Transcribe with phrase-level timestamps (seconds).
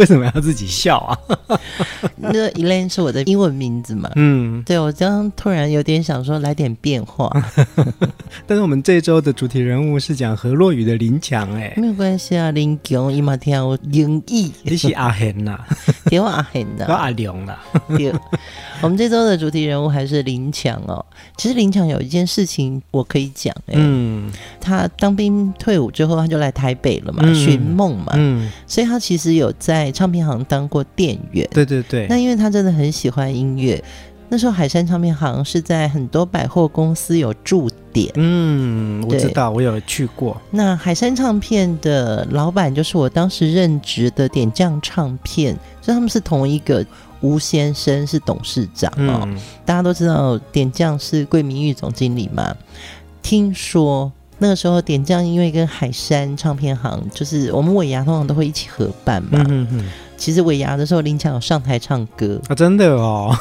[0.00, 1.12] 为什么要自己笑啊？
[2.16, 4.10] 那 Elaine 是我的英文名字嘛？
[4.16, 7.30] 嗯，对，我刚刚突然有点想说来点变化。
[8.48, 15.58] 但是我们这周的主题人物是讲何洛雨的林强，哎，没有关系啊，林强伊嘛听我英译，你是阿贤呐？
[16.06, 16.86] 电话阿贤呐？
[16.88, 17.58] 我阿良啦。
[17.88, 18.10] 对，
[18.80, 21.04] 我们这周的主题人物还是林强哦。
[21.36, 29.89] 其实林强有一件事情我可以讲，哎，嗯，他当兵退伍之后，他就来台北了嘛，寻梦嘛，嗯，所以他其实有在。
[29.90, 32.06] 唱片行当过店员，对对对。
[32.08, 33.82] 那因为他真的很喜欢音乐，
[34.28, 38.12] 那时候海山唱片行是在很多百货公司有驻点。
[38.14, 40.40] 嗯，我知道，我有去过。
[40.50, 46.84] 那海山唱片的老板就是我当时任职的点将唱片，所以他们是同一个
[47.20, 49.22] 吴先生是董事长哦。
[49.26, 52.54] 嗯、大家都知道点将是桂明玉总经理嘛？
[53.22, 54.12] 听说。
[54.40, 59.44] 那个时候，点将因为跟海山唱片行，就是我们尾牙通常都会一起合办嘛。
[59.48, 59.84] 嗯哼，
[60.16, 63.36] 其实尾牙的时候，林强有上台唱歌啊，真的哦。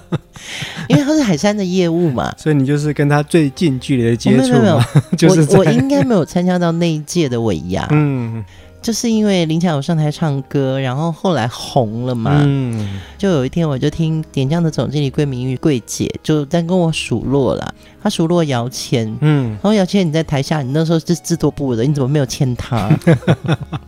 [0.88, 4.42] 因为他是海山的业务嘛，所以你就是跟他最近距离的接触。
[4.42, 4.80] 没有没有，
[5.18, 7.88] 就是我我应该没有参加到那一届的尾牙。
[7.90, 8.44] 嗯。
[8.88, 12.40] 就是因为林强有上台唱歌，然后后来红了嘛。
[12.42, 19.14] 嗯，就有一天我就听点将的总经理桂明玉桂姐就在跟我数落啦，她数落姚谦。
[19.20, 22.88] 嗯，然后姚谦你在台下，你那时候是制作部的，你怎么没有签他？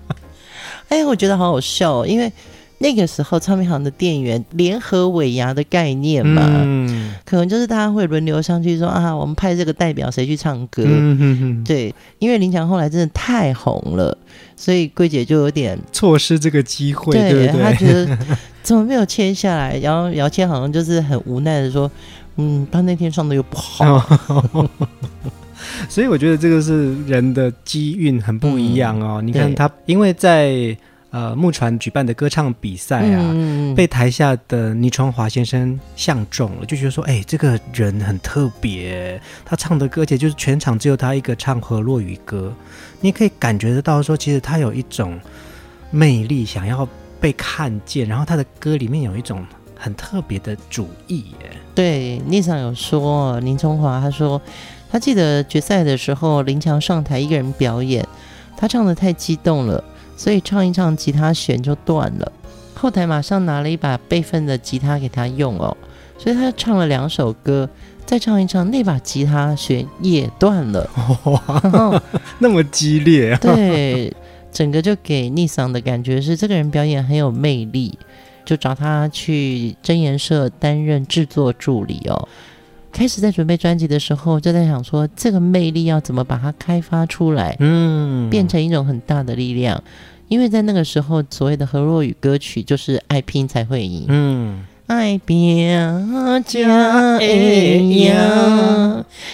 [0.91, 2.31] 哎，我觉得好好笑哦，因为。
[2.83, 10.83] 那个时候，唱片行的店员联合尾牙的概念嘛，嗯、可能就是大家会轮流上去说啊，我们派这个代表谁去唱歌？
[10.87, 14.17] 嗯、哼哼对，因为林强后来真的太红了，
[14.61, 17.63] 所以桂姐就有点错失这个机会，对，对？
[17.63, 18.19] 她觉得
[18.63, 19.79] 怎么没有签下来？
[19.79, 21.91] 然后姚谦好像就是很无奈的说，
[22.37, 23.97] 嗯，他那天唱的又不好，
[24.29, 24.69] 哦、
[25.89, 29.23] 所以我觉得这个是人的机运很不一样哦。
[29.23, 30.77] 嗯、你看他，因为在。
[31.13, 42.55] 呃，木船举办的歌唱比赛啊，嗯、被台下的倪传华先生相中了，就觉得说，哎、欸，这个人很特别，他唱的歌，而且就是全场只有他一个唱河洛语歌，
[43.01, 45.19] 你可以感觉得到说，其实他有一种
[45.91, 46.87] 魅力，想要
[47.21, 49.45] 被看见，然后他的歌里面有一种
[49.77, 51.51] 很特别的主意耶。
[51.75, 54.41] 对，聂桑有说，倪传华他说，
[54.91, 58.07] 他记得决赛的时候，林强上台一个人表演，
[58.57, 59.83] 他唱得太激动了。
[60.17, 62.31] 所以唱一唱，吉他弦就断了。
[62.75, 65.75] 后台马上拿了一把备份的吉他给他用哦，
[66.19, 67.67] 所以他唱了两首歌，
[68.11, 70.91] 再唱一唱，那把吉他弦也断了。
[71.27, 72.03] 哇，
[72.41, 73.39] 那么激烈啊！
[73.41, 74.13] 对，
[74.51, 77.97] 整个就给逆桑的感觉是这个人表演很有魅力，
[78.45, 82.29] 就找他去真言社担任制作助理哦。
[82.91, 89.81] 开始在准备专辑的时候，就在想说这个魅力要怎么把它开发出来，嗯，变成一种很大的力量。
[90.27, 95.71] 因为在那个时候，所谓的河洛语歌曲就是爱拼才会赢，嗯，爱拼
[96.45, 98.13] 加会赢，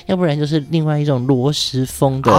[0.05, 2.31] 要不然就是另外一种罗时风的，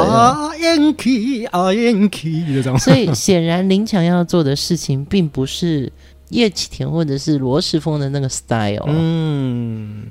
[2.61, 2.77] 种。
[2.77, 5.91] 所以显然林强要做的事情，并不是
[6.29, 10.05] 叶启田或者是罗时风的那个 style，嗯。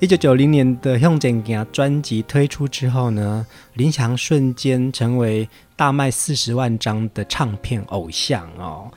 [0.00, 8.90] 一九九零年的《向前行》专辑推出之后呢，林强瞬间成为大卖四十万张的唱片偶像哦。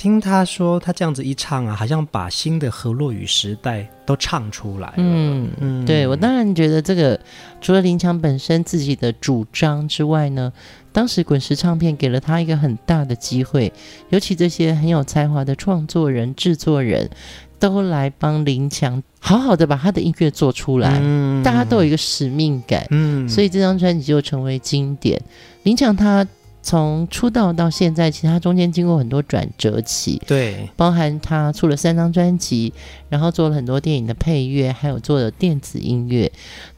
[0.00, 4.94] 听他说，他这样子一唱啊，好像把新的河洛语时代都唱出来了。
[4.96, 7.20] 嗯嗯，对，我当然觉得这个
[7.60, 10.50] 除了林强本身自己的主张之外呢，
[10.90, 13.70] 当时滚石唱片给了他一个很大的机会，
[14.08, 17.10] 尤其这些很有才华的创作人、制作人。
[17.58, 25.20] 都来帮林强好好的把他的音乐做出来，嗯、大家都有一个使命感，嗯，所以这张专辑就成为经典。
[25.64, 26.26] 林强他
[26.62, 32.72] 从出道到现在，其实他中间经过很多转折期，对，包含他出了三张专辑，
[33.08, 36.30] 然后做了很多电影的配乐，还有做了电子音乐。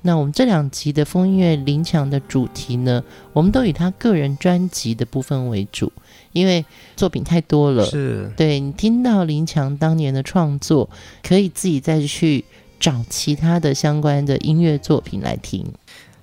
[0.03, 3.03] 那我们这两集的风音乐林强的主题呢，
[3.33, 5.93] 我们都以他个人专辑的部分为主，
[6.33, 6.65] 因为
[6.97, 7.85] 作品太多了。
[7.85, 10.89] 是，对，你听到林强当年的创作，
[11.23, 12.45] 可以自己再去
[12.79, 15.67] 找其他的相关的音乐作品来听。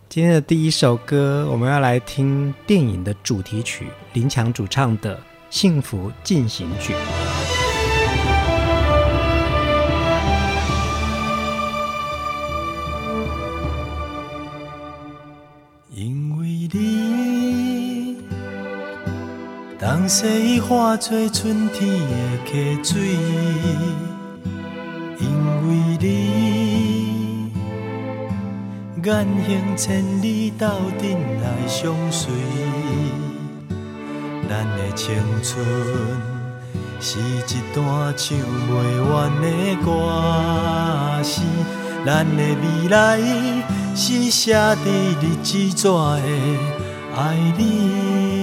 [0.09, 5.15] 今天的第一首歌，我们要来听电影的主题曲，林强主唱的
[5.51, 6.93] 《幸福进行曲》。
[15.91, 18.17] 因为你，
[19.77, 23.15] 当时化作春天的溪水，
[29.09, 30.67] 远行千里，斗
[30.99, 32.31] 阵来相随。
[34.47, 35.65] 咱的青春
[36.99, 38.75] 是一段唱不
[39.11, 39.47] 完的
[39.83, 41.41] 歌词，
[42.05, 43.19] 咱的未来
[43.95, 46.21] 是写在日子纸的
[47.17, 48.38] 爱你。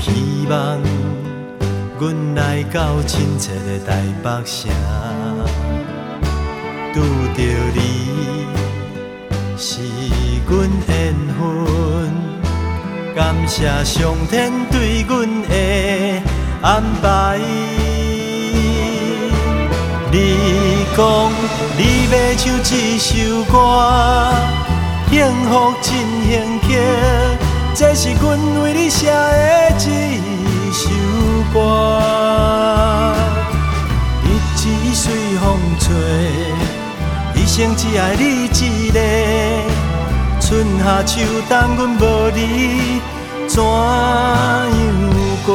[0.00, 0.80] 希望，
[1.98, 4.70] 阮来到亲切的台北城，
[6.94, 7.00] 拄
[7.34, 7.42] 着
[7.74, 7.78] 你
[9.56, 9.80] 是
[10.48, 11.40] 阮缘分，
[13.14, 13.18] 感
[13.48, 16.22] 谢上天对阮的
[16.62, 17.38] 安排。
[20.10, 20.16] 你
[20.96, 20.98] 讲
[21.76, 21.80] 你
[22.10, 23.54] 要唱这首歌，
[25.10, 25.16] 幸
[25.50, 25.88] 福进
[26.28, 26.68] 行曲。
[27.78, 30.90] 这是阮为你写的一首
[31.54, 33.14] 歌，
[34.24, 34.26] 日
[34.56, 35.94] 子随风吹，
[37.40, 38.98] 一生只爱你一个。
[40.40, 42.02] 春夏秋冬，阮无
[42.34, 43.00] 你
[43.46, 43.70] 怎样
[45.46, 45.54] 过？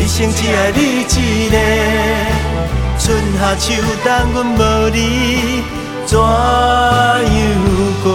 [0.00, 1.56] 一生只爱你一个。
[2.98, 5.62] 春夏秋冬，阮无你
[6.06, 6.20] 怎样
[8.02, 8.10] 过？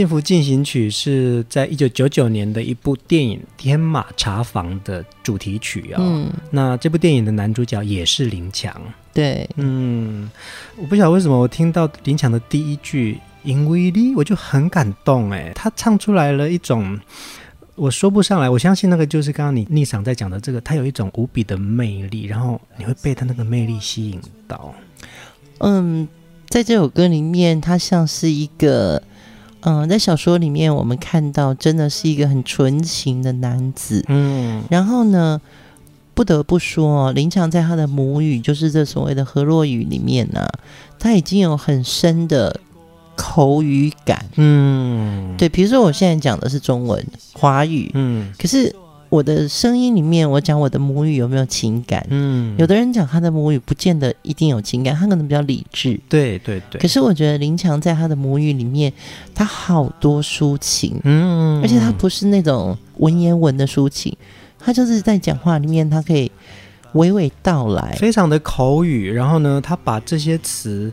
[0.00, 6.02] 幸福进行曲》是在一九九九年的一部电影《天马茶房》的主题曲啊、哦。
[6.02, 8.74] 嗯，那这部电影的男主角也是林强。
[9.12, 10.30] 对，嗯，
[10.78, 16.98] 我不晓得为什么我听到林强的第一句“因为你”，我就很感动哎，他唱出来了一种。
[17.74, 18.48] 我说不上来。
[18.48, 24.74] 我相信那个就是刚刚你逆桑在讲的这个，他有一种无比的魅力，然后你会被他那个魅力吸引到。
[25.58, 26.08] 嗯，
[26.48, 29.02] 在这首歌里面，他像是一个，
[29.60, 34.04] 嗯，在小说里面我们看到真的是一个很纯情的男子。
[34.08, 35.40] 嗯，然后呢，
[36.14, 40.58] 不得不说，林强在他的母语，就是这所谓的河洛语里面呢、啊，
[40.98, 42.60] 他已经有很深的。
[43.16, 48.74] 口语感，嗯，对，比如说我现在讲的是中文华语，嗯，可是
[49.10, 52.06] 我的声音里面，我讲我的母语有没有情感？
[52.10, 56.80] 嗯，有的人讲他的母语不见得一定有情感，他可能比较理智，对对对。
[56.80, 58.92] 可是我觉得林强在他的母语里面，
[59.34, 64.16] 他好多抒情，嗯，而且他不是那种文言文的抒情，
[64.58, 66.30] 他就是在讲话里面，他可以
[66.94, 70.92] 娓娓道来，非常的口语，然后呢，他把这些词。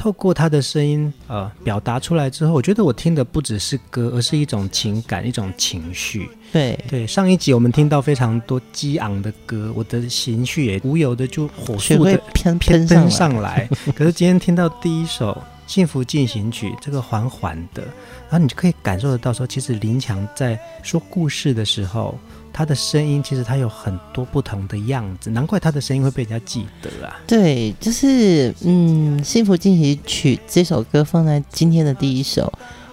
[0.00, 6.26] 透过他的声音，呃，表达出来之后，我觉得我听的不只是歌，而是一种情感，一种情绪。
[6.50, 13.68] 对对，上一集我们听到非常多激昂的歌，我的情绪也无由的就火速的喷喷喷上来。
[13.94, 15.32] 可是今天听到第一首
[15.70, 17.82] 《幸福进行曲》，这个缓缓的，
[18.30, 22.18] 然后你就可以感受得到，说其实林强在说故事的时候。
[22.52, 27.18] 他的声音其实他有很多不同的样子，难怪他的声音会被人家记得啊。
[27.26, 32.52] 对，就是嗯，《幸福进行曲》这首歌放在今天的第一首，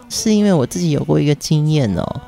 [0.09, 2.21] 是因为我自己有过一个经验哦，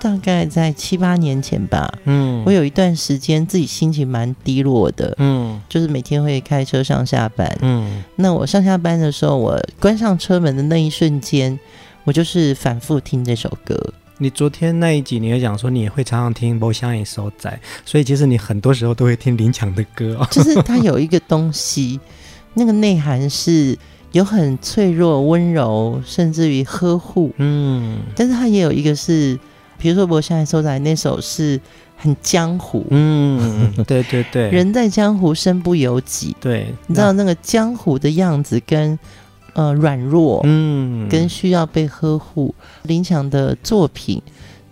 [0.00, 1.92] 大概在七八年前吧。
[2.04, 5.14] 嗯，我有一段时间自己心情蛮低落的。
[5.18, 7.50] 嗯，就是每天会开车上下班。
[7.60, 11.58] 嗯，那我上下班的时候，我关上车门的那一瞬间，
[12.04, 13.92] 我就是反复听这首歌。
[14.18, 17.50] 你昨天那一集，你也讲说你也会常常听《无声的所在》，
[17.84, 20.26] 所以其实你很多时候都会听林强的歌哦。
[20.32, 22.00] 就是他有一个东西，
[22.54, 23.76] 那个内涵是
[24.12, 27.30] 有很脆弱、温柔，甚至于呵护。
[27.36, 29.38] 嗯，但是他也有一个是，
[29.76, 31.60] 比如说《无声的所在》那首是
[31.98, 32.86] 很江湖。
[32.88, 36.34] 嗯，对对对， 人在江湖身不由己。
[36.40, 38.98] 对，你知道那个江湖的样子跟。
[39.56, 42.54] 呃，软弱，嗯，跟需要被呵护。
[42.82, 44.20] 林强的作品，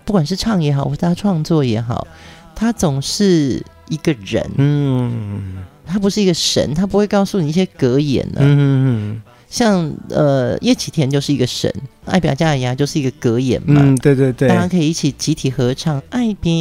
[0.05, 2.07] 不管是唱也好，或是他创作也好，
[2.55, 11.73] 他总是一个人，嗯，他不是一个神，他不会告诉你一些格言呢，嗯，像呃叶启田就是一个神，
[12.05, 16.53] 爱表加牙就是一个格言嘛，嗯，对对对，大家可以一起集体合唱，爱表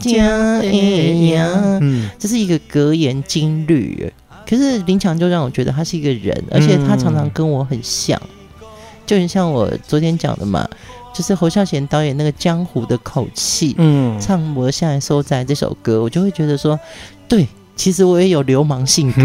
[0.00, 1.46] 加牙，
[1.82, 4.10] 嗯，这是一个格言金律。
[4.52, 8.20] 可是林强就让我觉得他是一个人，而且他常常跟我很像，
[8.60, 8.68] 嗯、
[9.06, 10.68] 就很像我昨天讲的嘛，
[11.14, 16.78] 就是侯孝贤导演那个江湖的口气，嗯，唱《我下来收在》这首歌，我就会觉得说，
[17.26, 19.22] 对，其实我也有流氓性格。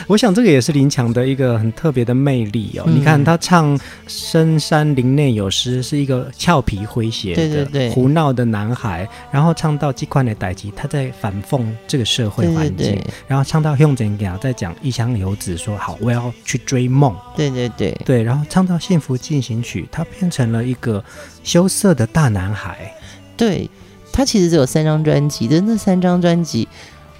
[0.08, 2.84] 我想这个也是林强的一个很特别的魅力哦。
[2.88, 3.78] 嗯、你看他唱
[4.08, 17.16] 《深山林内有诗》，是一个俏皮诙谐的、对对对胡闹的男孩，然后唱到《机关的代志》，他在反讽这个社会环境，对对对然后唱到《向前行》，在讲异乡游子说好，我要去追梦。
[17.36, 21.04] 对对对对，然后唱到《幸福进行曲》，他变成了一个
[21.44, 22.94] 羞涩的大男孩。
[23.38, 23.70] 对，
[24.12, 26.68] 他其实只有三张专辑，但那三张专辑。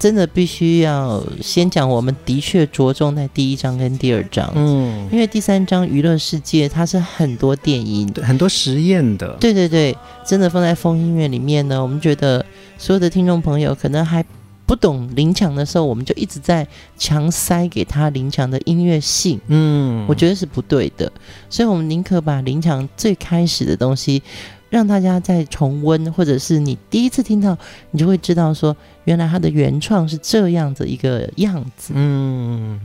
[0.00, 12.42] 真的必须要先讲，我们的确着重在第一章跟第二章，嗯，因为第三章娱乐世界它是很多电影，很多实验的，对对对，真的放在风音乐里面呢，我们觉得
[12.78, 14.24] 所有的听众朋友可能还
[14.64, 16.66] 不懂林强的时候，我们就一直在
[16.96, 21.12] 强塞给他林强的音乐性，嗯，我觉得是不对的，
[21.50, 24.22] 所以我们宁可把林强最开始的东西。
[24.70, 27.58] 让大家再重温，或者是你第一次听到，
[27.90, 28.74] 你就会知道说，
[29.04, 31.92] 原来他的原创是这样的一个样子。
[31.94, 32.80] 嗯，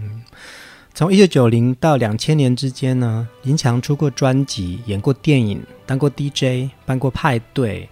[0.94, 7.88] 从一九九零到两千年之间呢，林强出过专辑，演过电影，当过 DJ，办过派对。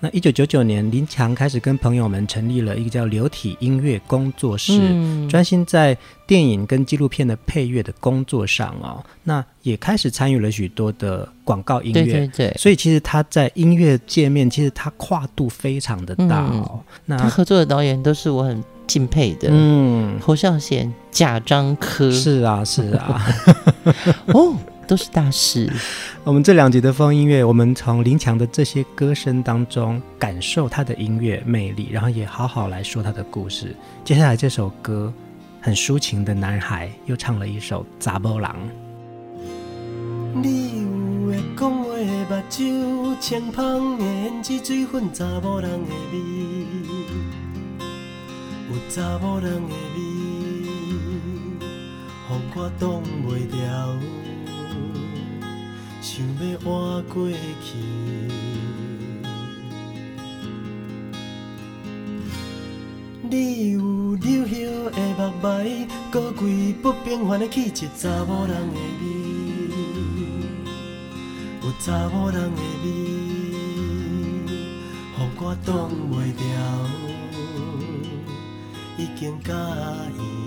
[0.00, 9.04] 那一九九九年，林强开始跟朋友们成立了一个叫流体音乐工作室，嗯、专心在电影跟纪录片的配乐的工作上哦。
[9.24, 12.54] 那也开始参与了许多的广告音乐，对对对。
[12.56, 16.70] 所以其实他在音乐界面，其实他跨度非常的大哦。
[16.74, 23.26] 嗯、那他合作的导演都是我很敬佩的，嗯，侯孝贤、贾樟柯，是啊，是啊，
[24.32, 24.54] 哦。
[24.88, 25.70] 都是大师。
[26.24, 33.76] 我们这两集的风音乐，我们从林强的这些歌声当中感受他的音乐魅力，然后也好好来说他的故事。
[34.02, 35.12] 接下来这首歌
[35.60, 38.50] 很抒情的男孩又唱了一首《查某人》。
[40.34, 46.18] 你有会讲话的目睭，清芳的胭脂水粉，查某人的味，
[48.70, 50.00] 有查某人的味，
[52.28, 54.27] 让我挡袂牢。
[56.00, 57.76] 想要换过去。
[63.30, 69.06] 你有柳叶的目眉，阁贵不平凡的气质，查某人的美，
[71.62, 72.88] 有查某人的美，
[75.18, 76.56] 予我挡袂牢，
[78.96, 79.52] 已经甲
[80.18, 80.37] 伊。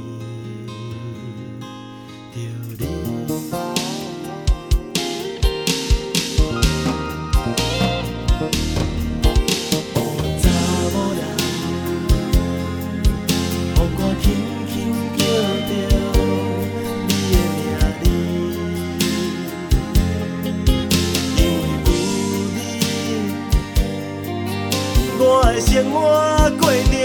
[25.65, 27.00] 生活过着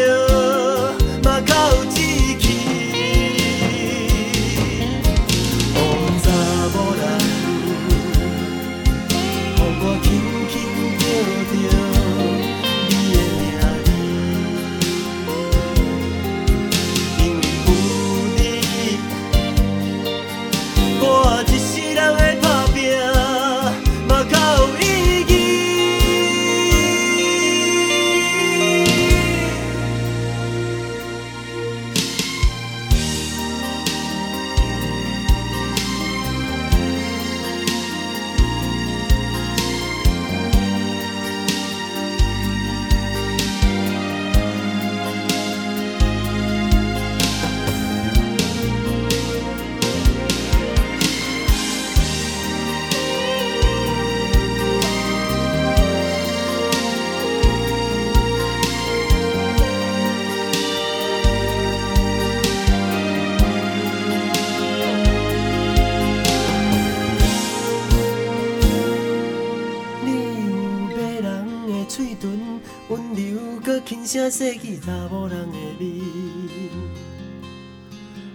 [74.36, 75.86] 声细语，查某人的美，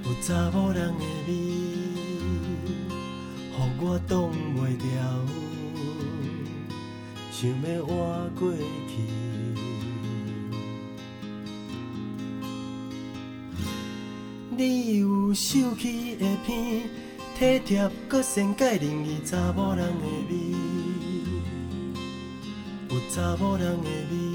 [0.03, 1.31] 有查某人的美，
[3.51, 4.59] 予我挡袂
[4.97, 4.99] 牢，
[7.31, 7.93] 想要换
[8.33, 8.51] 过
[8.87, 8.91] 去。
[14.57, 16.49] 你有秀气的鼻，
[17.37, 20.33] 体贴阁善解人意，查某人的美，
[22.89, 24.30] 有查某人的美。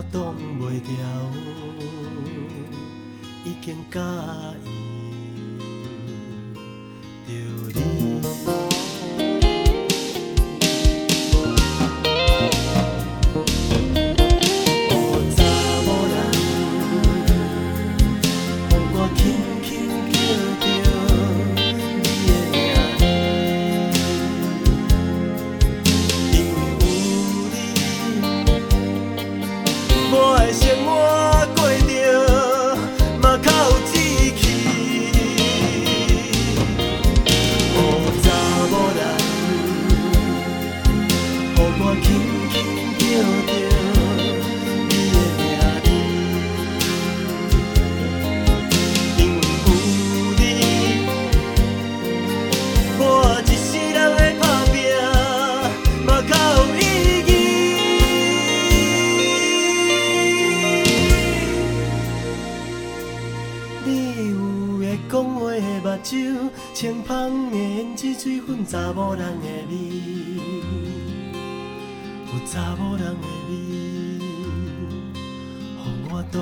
[0.00, 1.04] 我挡袂牢，
[3.44, 4.00] 已经甲
[4.64, 4.79] 伊
[30.52, 31.19] 羡慕。
[68.68, 69.72] 查某人的味，
[72.26, 73.52] 有查某人的味，
[75.78, 76.38] 予我挡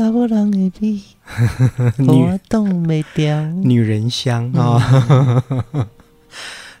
[0.00, 1.02] 查某人的美，
[2.08, 3.38] 我挡袂掉。
[3.62, 5.44] 女人香啊！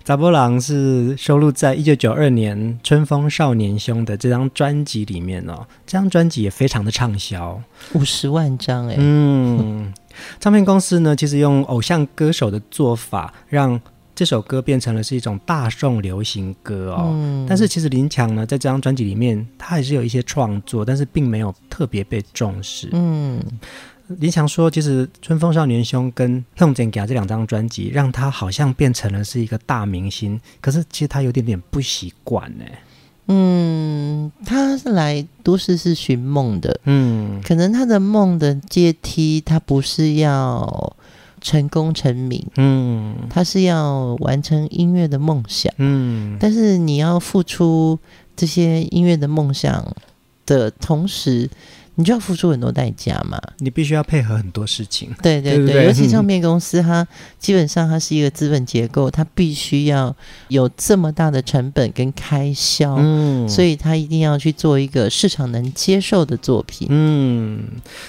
[0.02, 5.66] 查某人是收录在一九九二年《春风少年兄》的这张专辑里面哦。
[5.86, 7.60] 这张专辑也非常的畅销，
[7.92, 8.94] 五十万张哎。
[8.96, 9.92] 嗯，
[10.40, 13.78] 唱片公司呢，其实用偶像歌手的做法让。
[14.20, 22.90] 这首歌变成了是一种大众流行歌哦，嗯、但是其实林强呢，在这张专辑里面，他还是有一些创作，但是并没有特别被重视。
[22.92, 23.42] 嗯，
[24.08, 32.64] 林强说，其实《春风少年兄》跟《向前行》这两张专辑，让他好像变成了是一个大明星，可是其实他有点点不习惯呢。
[33.28, 40.94] 嗯，他是来都市是寻梦的，嗯，可能他的梦的阶梯，他不是要
[41.40, 47.98] 成功成名，嗯，他是要完成音乐的梦想，嗯，但是你要付出
[48.36, 49.96] 这些音乐的梦想
[50.46, 51.48] 的同时。
[52.00, 55.10] 你就要付出很多代价嘛，你必须要配合很多事情。
[55.22, 57.06] 对对对，对对，尤其唱片公司，它
[57.38, 60.16] 基本上它是一个资本结构，它必须要
[60.48, 66.88] 有这么大的成本跟开销，嗯，所以他一定要去做一个市场能接受的作品。
[66.90, 67.62] 嗯，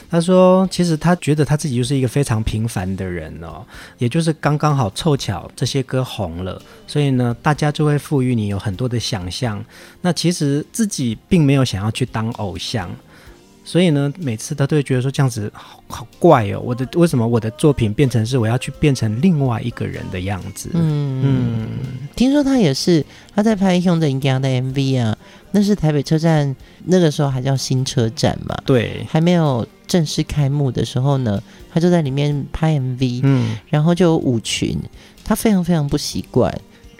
[0.09, 3.61] 他说，其实他觉得他自己就是一个非常平凡的人哦，
[3.97, 9.61] 也就是刚刚好凑巧这些歌红了，所以呢，大家就会赋予你有很多的想象。
[9.99, 12.89] 那其实自己并没有想要去当偶像。
[13.63, 16.59] 所以呢，每次他都会觉得说这样子好好怪哦。
[16.63, 20.69] 我的为什么我的作品变成是我要去变成另外一个人的样子？
[20.73, 21.67] 嗯嗯，
[22.15, 25.15] 听说他也是他在拍《兄弟一样》的 MV 啊，
[25.51, 34.77] 那是台北车站那个时候还叫新车站嘛，对，还没有正式开幕的时候呢，他就在里面拍 MV，嗯，然后就有舞群，
[35.23, 36.51] 他非常非常不习惯。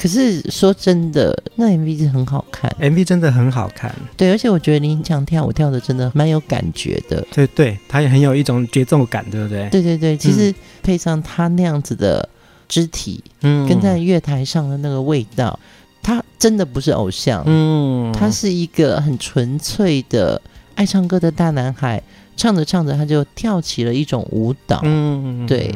[0.02, 3.94] 可是说真的，那 MV 是很好看，MV 真的很好看。
[4.18, 7.24] 对，而且我觉得林强跳舞跳的真的蛮有感觉的。
[7.32, 9.70] 对对，他也很有一种节奏感，对不对？
[9.70, 12.28] 对对对，其实配上他那样子的
[12.68, 15.60] 肢体，嗯，跟在月台上的那个味道，
[16.02, 20.42] 他真的不是偶像，嗯，他是一个很纯粹的
[20.74, 22.02] 爱唱歌的大男孩，
[22.36, 24.82] 唱着唱着他就跳起了一种舞蹈。
[24.84, 25.72] 嗯，对，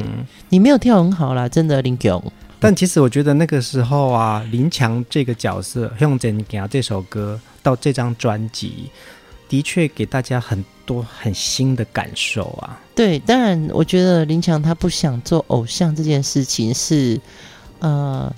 [0.50, 2.20] 你没有跳很好啦，真的林强。
[2.60, 8.89] 但其实我觉得那个时候啊，林强这个角色用真讲这首歌到这张专辑，
[9.48, 12.80] 的确给大家很多很新的感受啊。
[12.96, 17.20] 对，当然我觉得林强他不想做偶像这件事情是，
[17.80, 18.34] 呃，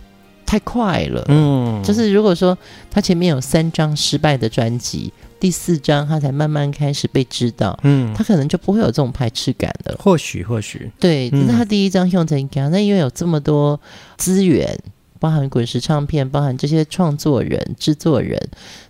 [0.46, 1.24] 太快了。
[1.28, 2.58] 嗯，就是如果说
[2.90, 5.14] 他前面有三张失败的专辑。
[5.40, 9.96] 第四章，他才慢慢开始被知道，嗯，他可能就不会有这种排斥感了。
[10.00, 13.80] 或许，或许，对，这是他第一张用成歌，那因为有这么多
[14.18, 14.78] 资源，
[15.20, 18.42] 包含滚石唱片，包含这些创作人、制作人，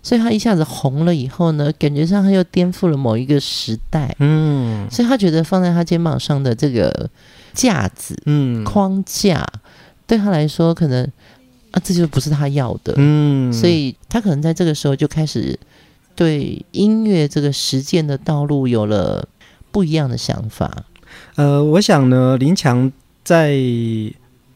[0.02, 7.08] 所以他一下子红了以后呢，感觉上他又颠覆了某一个时代，嗯，所以他觉得放在他肩膀上的这个
[7.52, 9.46] 架子，嗯，框架，
[10.06, 11.04] 对他来说可能
[11.72, 15.58] 啊，这就不是他要的，嗯，所以他可能在这个时候就开始。
[16.18, 19.28] 对音乐这个实践的道路有了
[19.70, 20.84] 不一样的想法。
[21.36, 22.90] 呃，我想呢，林强
[23.22, 23.56] 在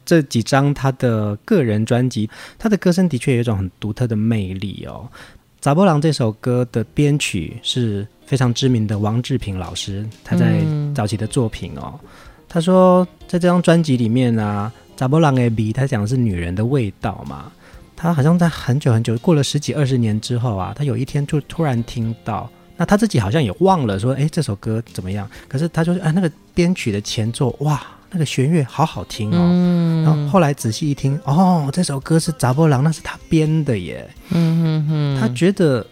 [0.05, 5.09] 这几张他的个人专辑，他的歌声的确有一种很独特的魅力哦。
[5.61, 11.95] 《查某人》这首歌的编曲是非常知名的王志平老师，他在早期的作品哦。
[12.03, 12.09] 嗯、
[12.49, 17.53] 他说，在这张专辑里面啊，《查某人的味》他讲的是女人的味道嘛。
[18.03, 25.31] 他好像在很久很久过了十几二十年之后啊，他有一天就突然听到，那他自己好像也忘了说，哎，这首歌怎么样？
[25.47, 29.39] 可是他就说，啊，那个编曲的前奏，哇，那个弦乐好好听哦。
[29.39, 34.11] 嗯、然后后来仔细一听，哦，这首歌是查某人，那是他编的耶。
[34.31, 35.87] 嗯哼哼，他觉得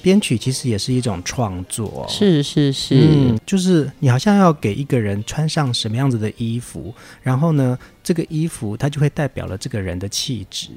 [0.00, 2.06] 编曲其实也是一种创作。
[2.08, 10.68] 是是是，嗯，就是你好像要给一个人穿上什么样子的衣服，然后呢，这个衣服它就会代表了这个人的气质。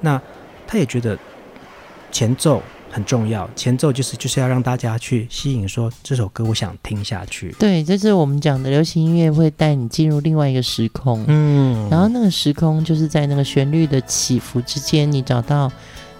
[0.00, 0.20] 那
[0.66, 1.18] 他也觉得
[2.10, 7.54] 前奏很重要，前奏就是就是要让大家去吸引，说这首歌我想听下去。
[7.58, 15.70] 对，这是我们讲的流行音乐会带你进入另外一个时空，嗯，然后那个时空就是在那个旋律的起伏之间，你找到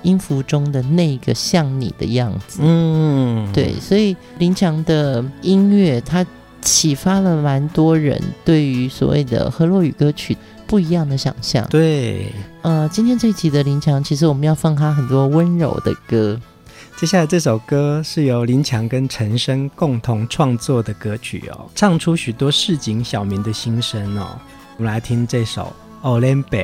[0.03, 2.61] 音符中的那个像你的样子。
[2.63, 6.25] 嗯，对，所以林强的音乐，它
[6.61, 10.37] 启发了蛮多人对于所谓的河洛语歌曲
[10.69, 11.67] 不一样的想象。
[11.69, 12.31] 对，
[12.63, 16.39] 呃，今天这一集的林强，其实我们要放他很多温柔的歌。
[16.97, 24.39] 接下来这首歌是由林强跟陈升共同创作的歌曲哦，唱出许多市井小民的心声哦。
[24.77, 25.73] 我们来听这首
[26.11, 26.59] 《乌轮伯》。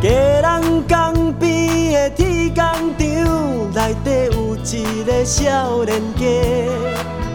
[0.00, 7.27] 家人江边的铁工厂，内底有一个少年家。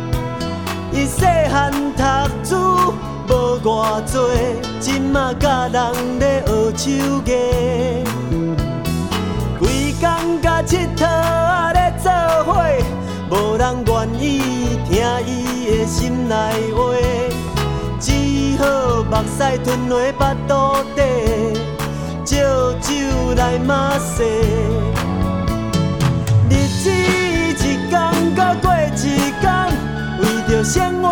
[0.96, 2.04] 伊细汉读
[2.44, 2.94] 书
[3.28, 4.30] 无偌多，
[4.80, 8.04] 今嘛甲人咧学手艺。
[9.58, 12.12] 规工甲佚佗啊咧做
[12.46, 12.62] 伙，
[13.32, 16.36] 无人愿意听伊的心内
[16.76, 16.84] 话，
[18.00, 18.12] 只
[18.60, 20.54] 好目屎吞落腹肚
[20.96, 21.02] 底，
[22.24, 22.38] 借
[22.82, 24.24] 酒来骂世。
[26.52, 27.54] 日子一
[27.90, 29.33] 天甲过一
[30.64, 31.10] 生活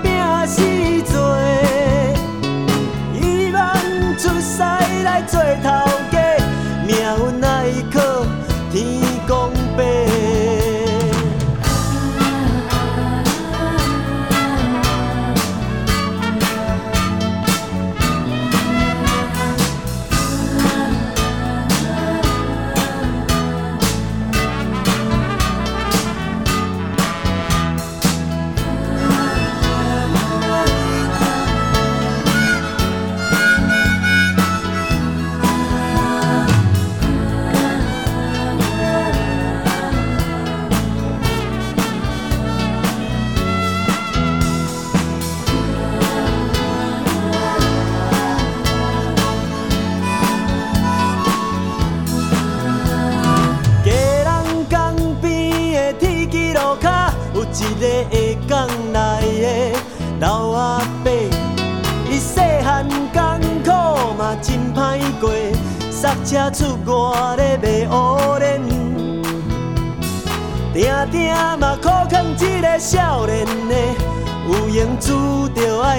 [0.00, 0.12] 拼
[0.46, 0.62] 死
[1.02, 1.36] 做，
[3.20, 3.74] 希望
[4.16, 4.62] 出世
[5.02, 5.95] 来做头。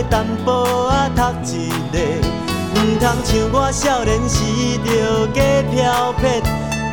[0.04, 1.96] 淡薄仔读一个，
[2.74, 4.36] 毋通像我少年时
[4.86, 6.42] 着假飘撇。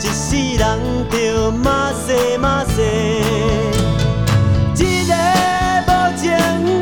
[0.01, 0.63] 一世人
[1.09, 2.83] 着马西马西，
[4.77, 5.15] 一个
[5.87, 6.23] 无情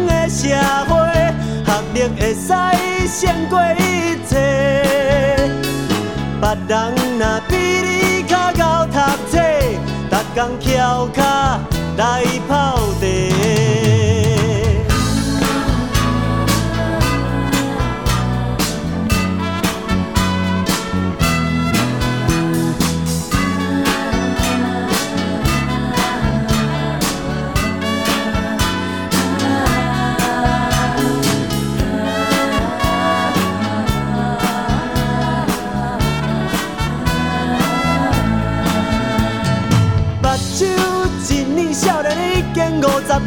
[0.06, 0.48] 的社
[0.88, 0.92] 会，
[1.64, 2.48] 学历会使
[3.06, 4.30] 胜过一切。
[6.40, 8.94] 别人若比你较高读
[9.30, 9.38] 册，
[10.10, 11.22] 逐工翘脚
[11.96, 13.91] 来泡茶。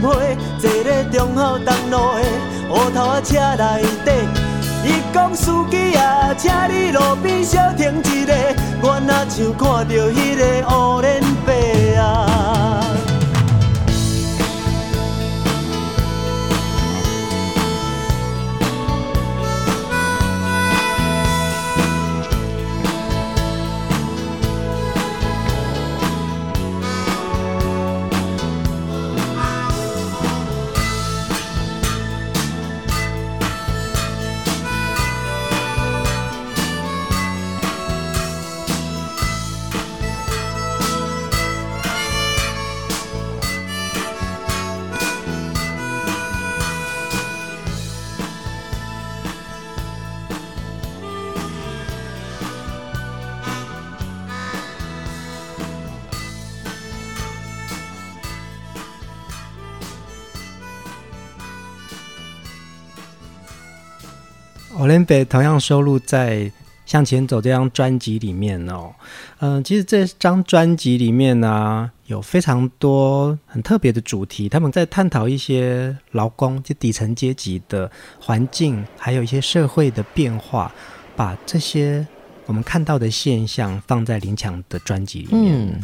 [0.02, 2.24] 坐咧中孝东路的
[2.70, 4.12] 乌头啊车内底，
[4.84, 8.34] 伊讲司机啊，请你路边小停一下，
[8.82, 11.52] 我若像看到迄个乌脸伯
[12.02, 12.95] 啊。
[65.26, 66.42] 同样收录在
[66.86, 68.94] 《向前走》这张专辑里面哦。
[69.40, 80.72] 嗯、其实这张专辑里面呢、有非常多很特别的主题，他们在探讨一些劳工就底层阶级的环境，还有一些社会的变化，
[81.16, 82.06] 把这些
[82.46, 85.82] 我们看到的现象放在林强的专辑里面。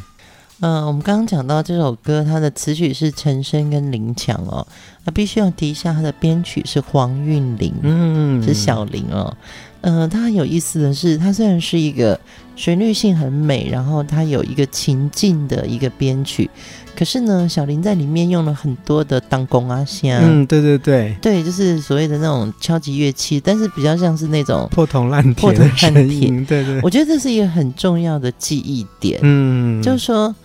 [0.61, 4.65] 嗯、呃，我们刚刚讲到这首歌，它的词曲是陈升跟林强哦。
[5.03, 9.35] 那必须要提一下，它的编曲是黄韵玲，嗯，是小林哦。
[9.81, 12.19] 呃，它很有意思的是，它虽然是一个
[12.55, 16.47] 旋律性很美，然后它有一个情境的一个编曲，
[16.95, 26.79] 可是呢，小林在里面用了很多的当弓啊香，嗯，对对对，对，就是所谓的那种敲击乐器，但是比较像是那种破铜烂铁，破铜烂铁，对对。
[26.83, 30.35] 我觉得这是一个很重要的记忆点，嗯，就是说。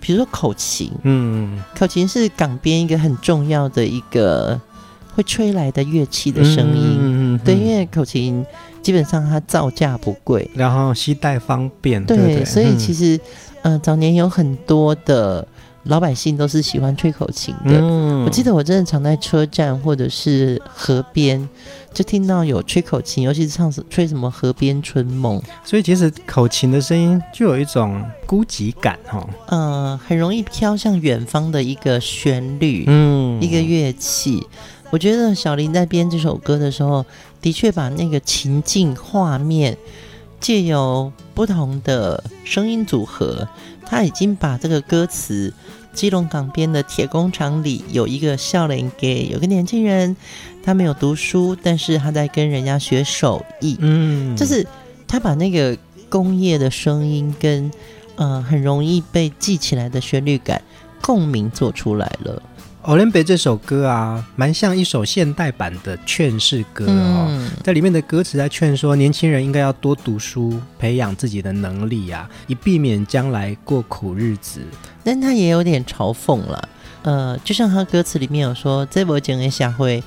[0.00, 4.60] 比如说口琴，嗯，口琴是港边一个很重要的一个
[5.14, 8.44] 会吹来的乐器的声音，嗯嗯、对，因为口琴
[8.82, 13.16] 基本上它造价不贵，然后携带方便，对，对对所以其实，
[13.62, 15.46] 嗯、呃，早年有很多的
[15.86, 17.78] 老百姓都是喜欢吹口琴的。
[17.80, 21.48] 嗯，我记得我真的常在车站或者是河边。
[21.94, 34.46] 就听到有吹口琴，尤其是唱吹什么《河边春梦》，所以其实口琴的声音就有一种孤寂感，哈，呃，很容易飘向远方的一个旋律，嗯，一个乐器。
[34.90, 37.02] 我觉得小林在编这首歌的时候，
[37.40, 39.74] 的确把那个情境画面，
[40.38, 43.48] 借由不同的声音组合，
[43.86, 45.52] 他已经把这个歌词。
[45.94, 50.14] 基隆港边的铁工厂里有一个笑脸给，有个年轻人，
[50.62, 53.78] 他没有读书，但是他在跟人家学手艺。
[53.80, 54.66] 嗯，就是
[55.08, 55.74] 他把那个
[56.10, 57.70] 工业的声音跟
[58.16, 60.60] 呃很容易被记起来的旋律感
[61.00, 62.42] 共鸣做出来了。
[62.86, 67.26] 《欧连贝》这首歌啊，蛮像一首现代版的劝世歌哦。
[67.28, 74.60] 嗯、在里面的歌词在劝说年轻人应该要多读书，培养自己的能力啊，以避免将来过苦日子。
[75.02, 76.68] 但他也有点嘲讽了，
[77.02, 80.00] 呃，就像他歌词里面有说，这无情的社会，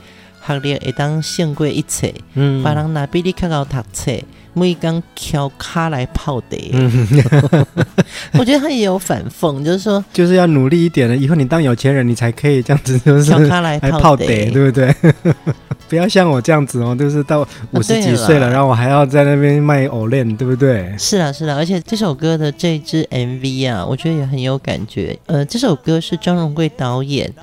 [0.48, 4.14] 学历会当胜过一切，嗯，别人拿比你较高读册。
[4.60, 7.08] 每刚挑卡来泡的，嗯、
[8.38, 14.94] 我觉得他也有反讽，就是说，就是要努力一点了，以后你当有钱人，你才可以这样子，就是来泡的，对不对？
[15.90, 20.94] 不要像我这样子哦，就是到五十几岁了，啊、然后我还要在那边卖偶练，对不对？
[21.00, 25.18] 是啊，是啊，而且这首歌的这支 MV 啊，我觉得也很有感觉。
[25.26, 27.34] 呃，这首歌是张荣贵导演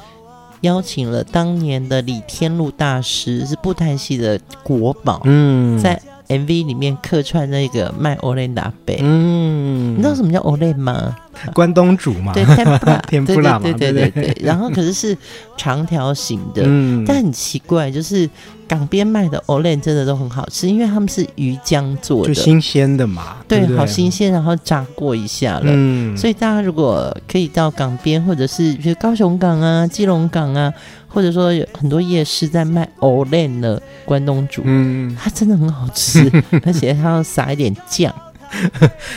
[0.60, 11.16] 邀请了当年的李天禄大师，是布袋戏的国宝，嗯，在 MV 里面客串那个卖欧蕾拿贝，嗯，你知道什么叫欧蕾吗？
[11.52, 14.44] 关东煮嘛，对， 天妇罗，天妇罗嘛，对对对对对。
[14.44, 15.16] 然后可是是
[15.56, 18.28] 长条形的，嗯，但很奇怪，就是
[18.66, 23.76] 港边卖的欧蕾真的都很好吃，因为他们是鱼浆做的，就新鲜的嘛，对，对对？
[23.76, 30.72] 好新鲜，然后炸过一下了，嗯，所以大家如果可以到港边，或者是比如高雄港啊、基隆港啊，
[31.16, 36.30] 或者说有很多夜市在卖欧蕾的关东煮，嗯，它真的很好吃，
[36.66, 38.14] 而且它要撒一点酱。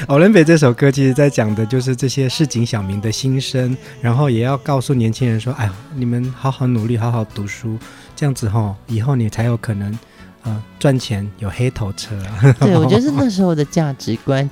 [0.08, 7.78] 欧蕾贝这首歌，其实在讲的就是这些市井小民的心声，然后也要告诉年轻人说：“哎，你们好好努力，好好读书，
[8.16, 10.00] 这样子哈，以后你才有可能
[10.44, 12.16] 呃赚钱，有黑头车。
[12.62, 14.50] ”对，我觉得是那时候的价值观。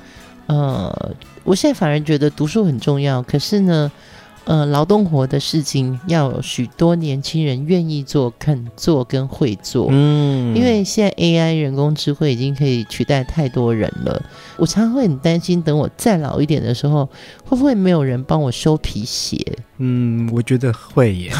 [0.48, 3.90] 呃，我现在反而觉得读书很重要，可是呢。
[4.48, 9.90] 呃，劳动活的事情要有许多年轻人愿意做、肯做跟会做。
[9.92, 14.22] 嗯，因为现在 AI 人工智慧已经可以取代太多人了。
[14.56, 17.06] 我常常会很担心，等我再老一点的时候，
[17.44, 19.38] 会不会没有人帮我修皮鞋？
[19.80, 21.32] 嗯，我觉得会耶。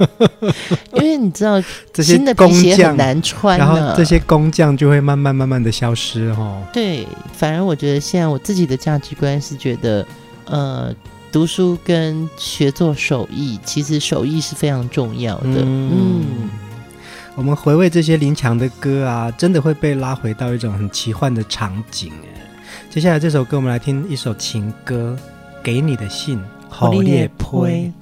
[0.92, 1.58] 因为你知道，
[2.04, 6.62] 新的皮鞋很难穿，然后这些工匠就会慢慢慢慢的消失哦。
[6.70, 10.06] 对，反而我觉得现在我自己的价值观是觉得，
[10.44, 10.94] 呃。
[11.32, 15.62] 读书跟学做手艺，其实手艺是非常重要的。
[15.62, 16.50] 嗯，嗯，
[17.34, 22.12] 我们回味这些林强的歌啊，真的会被拉回到一种很奇幻的场景。
[22.90, 25.16] 接下来这首歌，我们来听一首情歌，
[25.62, 26.38] 《给你的信》。
[26.68, 27.92] 好烈呸！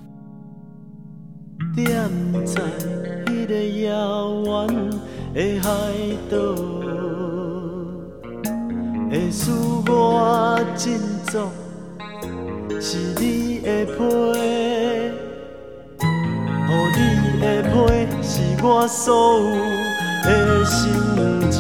[12.81, 13.93] 是你的批，
[16.71, 17.73] 予你的批
[18.23, 19.45] 是我所有
[20.25, 20.29] 的
[20.65, 20.73] 心
[21.51, 21.55] 情。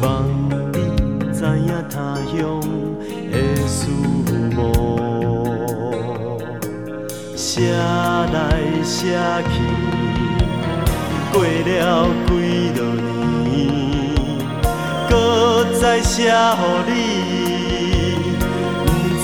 [0.00, 0.04] 望
[0.72, 0.76] 你
[1.32, 2.38] 知影他乡
[3.30, 3.34] 的
[3.66, 3.78] 思
[4.54, 4.58] 慕，
[7.36, 8.36] 写来
[8.82, 9.18] 写
[9.50, 9.52] 去，
[11.32, 12.30] 过了几
[12.74, 12.78] 多
[13.44, 13.48] 年，
[15.08, 15.12] 搁
[15.80, 16.32] 再写予
[16.90, 17.29] 你。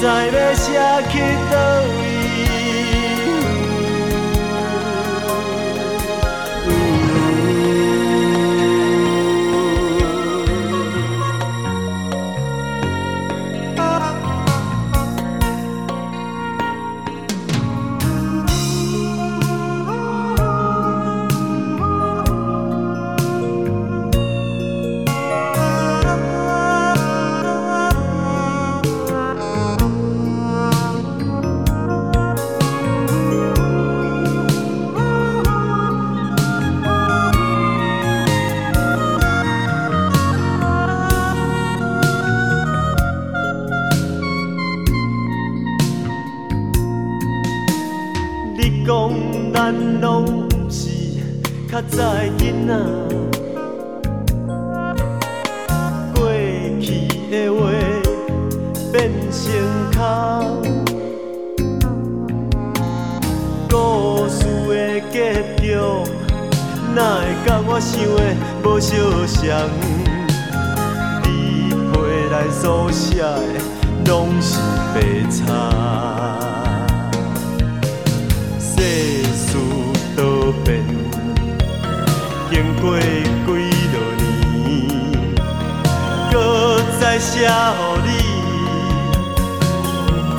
[0.07, 0.73] 不知要写
[1.11, 1.19] 去
[1.51, 2.06] 叨
[48.87, 49.11] 讲，
[49.53, 50.88] 咱拢是
[51.68, 52.72] 较在囡仔，
[56.14, 56.31] 过
[56.81, 57.59] 去的话
[58.92, 59.42] 变成
[59.92, 59.99] 空。
[63.68, 63.75] 故
[64.28, 65.74] 事的结局，
[66.95, 68.16] 哪会甲我想的
[68.62, 68.95] 无相
[69.26, 69.68] 像？
[71.24, 71.95] 你背
[72.30, 73.26] 来所写的，
[74.07, 74.61] 拢是
[74.95, 74.97] 白
[75.28, 76.76] 差。
[78.77, 78.83] 世
[79.35, 79.57] 事
[80.14, 80.85] 多变，
[82.51, 83.05] 经过几
[83.93, 84.24] 落年，
[86.31, 86.35] 搁
[87.01, 87.97] 再写乎？
[88.05, 88.09] 你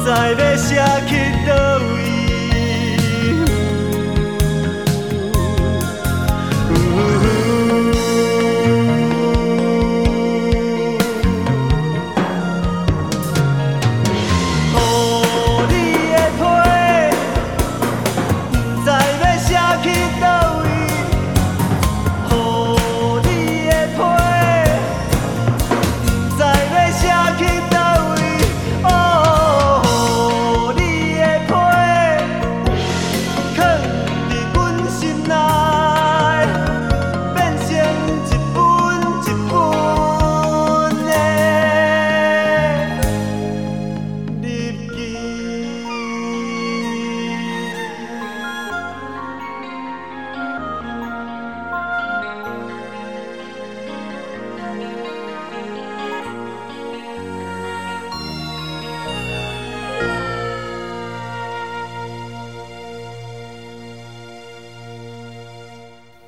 [0.03, 0.11] 知要
[0.55, 0.69] 写
[1.07, 1.11] 去
[1.45, 2.06] 叨位。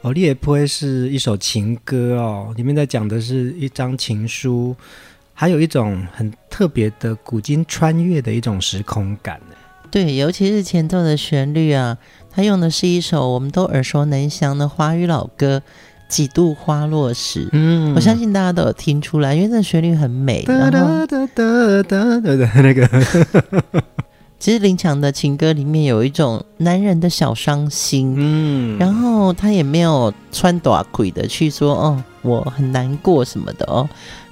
[0.01, 4.75] 哦，你也不会是一首情歌哦，里面在讲的是一张情书，
[5.33, 9.39] 还有一种很特别的古今穿越的一种时空感。
[9.91, 11.97] 对，尤其是前奏的旋律啊，
[12.31, 15.61] 它用的是一首我们都耳熟能详的华语老歌。
[16.09, 20.43] 几度花落时，嗯，我相信大家都有听出来，因为那旋律很美。
[20.47, 22.89] 然后，那个，
[24.39, 33.87] 其实林强的情歌里面有一种男人的小伤心，嗯，然后他也没有穿短裤的去说，哦，我很难过什么的哦。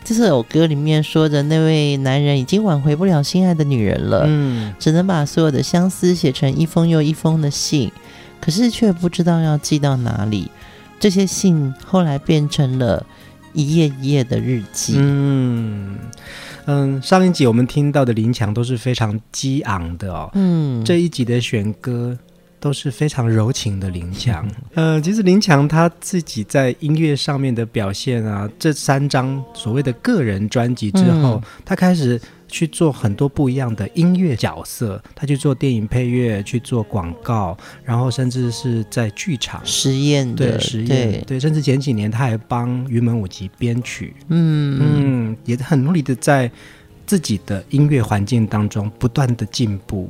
[0.05, 7.91] 这首歌里面说的那位男人已经挽回不了心爱的女人了，嗯，只能把所有的相思写成一封又一封的信，
[8.39, 10.49] 可是却不知道要寄到哪里。
[10.99, 13.05] 这些信后来变成了
[13.57, 14.93] 一页一页的日记。
[14.97, 15.97] 嗯
[16.65, 20.29] 嗯，上一集我们听到的林强都是非常激昂的哦。
[20.35, 22.17] 嗯，这一集的选歌
[22.59, 24.47] 都是非常柔情的林强。
[24.75, 32.21] 嗯、呃，其实林强他自己在音乐上面的表现啊，这三张所谓的个人专辑之后，嗯、他开始。
[32.47, 46.49] 去做很多不一样的音乐角色，他去做电影配乐，去做广告，然后甚至是在剧场实验对实验对，对，甚至前几年他还帮云门舞集编曲，嗯嗯，也很努力的在
[47.05, 50.09] 自己的音乐环境当中不断的进步。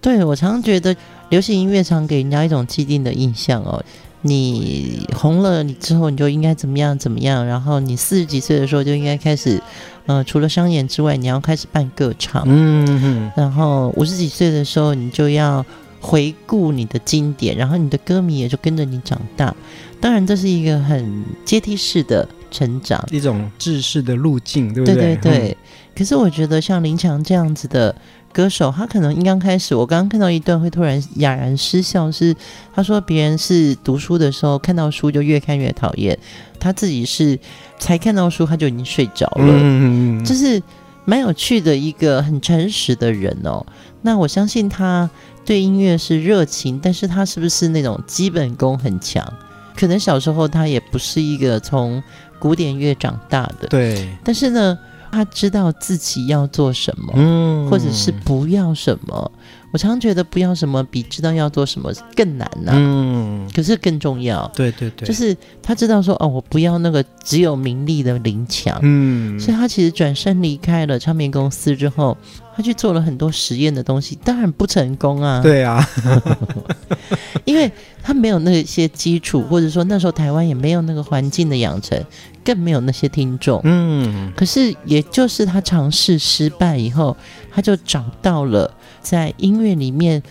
[0.00, 0.94] 对，我常常觉得
[1.30, 3.84] 流行音乐常给人家一种既定的印象哦。
[4.26, 9.62] 你红了，你之后你就应该怎么样怎么样，然后你四十几岁的时候就应该开始，
[10.06, 15.64] 呃，除了商演之外，你要开始办歌唱，嗯哼，然后五十几岁的时候，你就要
[16.00, 19.54] 回顾你的经典，然后你的歌迷也就跟着你长大。
[20.00, 24.94] 当然，这是一个很阶梯式的成长，一种制式的路径，对不对？
[24.94, 25.48] 对对对。
[25.50, 25.56] 嗯、
[25.94, 27.94] 可是我觉得像林强这样子的。
[28.32, 32.36] 歌手他可能一刚开始，我刚刚看到一段会突然哑然失笑，是
[32.74, 36.18] 他说别人是读书的时候看到书就越看越讨厌，
[36.60, 37.38] 他自己是
[37.78, 40.62] 才看到书他就已经睡着了，嗯，嗯，就是
[41.06, 43.64] 蛮有趣的一个很诚实的人哦。
[44.02, 45.08] 那我相信他
[45.46, 49.26] 对音乐是热情，但是他是不是那种基本功很强？
[49.74, 52.02] 可能小时候他也不是一个从
[52.38, 54.78] 古典乐长大的，对，但是呢。
[55.08, 59.32] 他知道自己要做什么，嗯，或者是不要什么。
[59.72, 64.46] 我常常觉得不要什么比知道要做什么更难呐，啊，嗯，可是更重要。
[64.54, 72.14] 对对对，就是他知道说哦，我不要那个只有名利的林强，嗯，所以他其实转身离开了唱片公司之后，
[72.56, 75.42] 他去做了很多实验的东西，当然不成功啊。
[75.42, 75.86] 对啊，
[77.44, 77.70] 因为
[78.02, 82.02] 他没有那些基础，或者说那时候台湾也没有那个环境的养成。
[82.46, 87.16] 更没有那些听众，嗯，可是也就是他尝试失败以后，
[87.50, 90.22] 他就找到了在音乐里面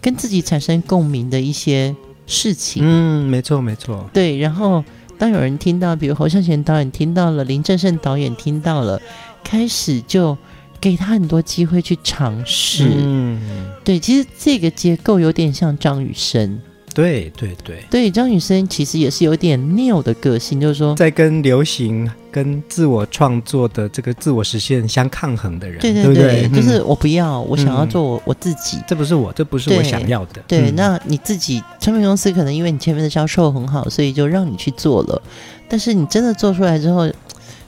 [0.00, 1.92] 跟自己产生共鸣的一些
[2.24, 4.38] 事情，嗯，没错没错，对。
[4.38, 4.84] 然后
[5.18, 9.02] 当有人听到，比如侯孝贤导演听到了，林正盛导演听到了，
[9.42, 10.38] 开始就
[10.80, 13.40] 给他很多机会去尝试，嗯，
[13.84, 13.98] 对。
[13.98, 16.60] 其实这个结构有点像张雨生。
[16.94, 17.84] 对对对。
[17.90, 30.42] 对，张雨生其实也是有点 neo 的个性，就是说在跟流行、跟自我创作的这个自我实现相抗衡的人，对对对，就是我不要，嗯、我想要做我我自己，这不是我，这不是我想要的。
[30.48, 35.20] 对，那你自己唱片公司可能因为你前面的销售很好，所以就让你去做了，
[35.68, 37.06] 但是你真的做出来之后，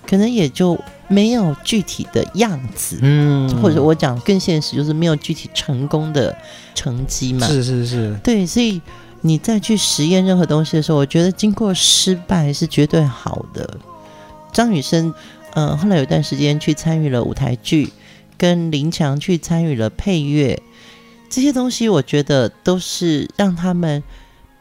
[0.09, 0.79] 可能也就
[1.09, 6.37] 没有具体的样子，嗯，或者我讲更现实，就是没有具体成功的
[6.75, 8.81] 成绩嘛，是是是，对，所以。
[9.21, 13.69] 你再去实验任何东西的时候，我觉得经过失败是绝对好的。
[14.53, 15.13] 张雨生，
[15.55, 17.93] 嗯、呃，后来有一段时间去参与了舞台剧，
[18.37, 20.63] 跟林强去参与了配乐，
[21.29, 24.05] 这些东西我觉得都是让他们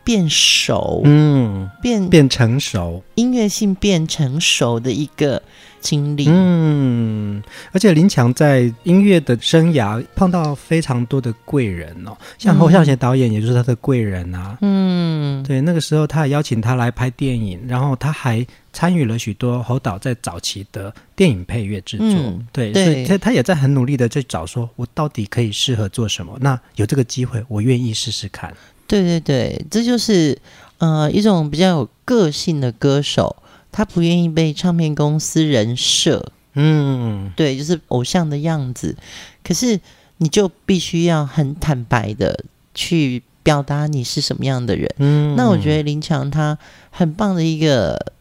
[0.07, 5.43] 变熟，嗯，变变成熟，音乐性变成熟的一个。
[5.79, 7.41] 经历，嗯，
[7.71, 26.35] 而且林强在音乐的生涯碰到非常多的贵人哦，像侯孝贤导演，也就是他的贵人啊，嗯，对，那个时候他也邀请他来拍电影，然后他还参与了许多侯导在早期的电影配乐制作，嗯、对，对，所以他他也在很努力的在找，说我到底可以适合做什么？
[26.41, 28.51] 那有这个机会，我愿意试试看。
[28.87, 30.37] 对对对，这就是
[30.77, 33.35] 呃一种比较有个性的歌手。
[33.69, 38.95] 他不愿意被唱片公司人设，嗯，对，就是偶像的样子。
[39.43, 39.79] 可是
[40.17, 44.91] 你就必须要很坦白的去表达你是什么样的人。
[44.97, 46.57] 嗯，那我觉得林强他
[46.89, 48.13] 很棒的一个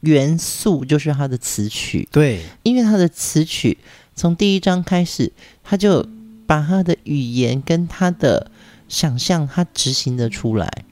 [0.00, 3.76] 元素就是他的词曲，对，因为他的词曲
[4.14, 5.30] 从第一章开始，
[5.62, 6.06] 他就
[6.46, 8.50] 把他的语言跟他的
[8.88, 10.84] 想象，他执行的出来。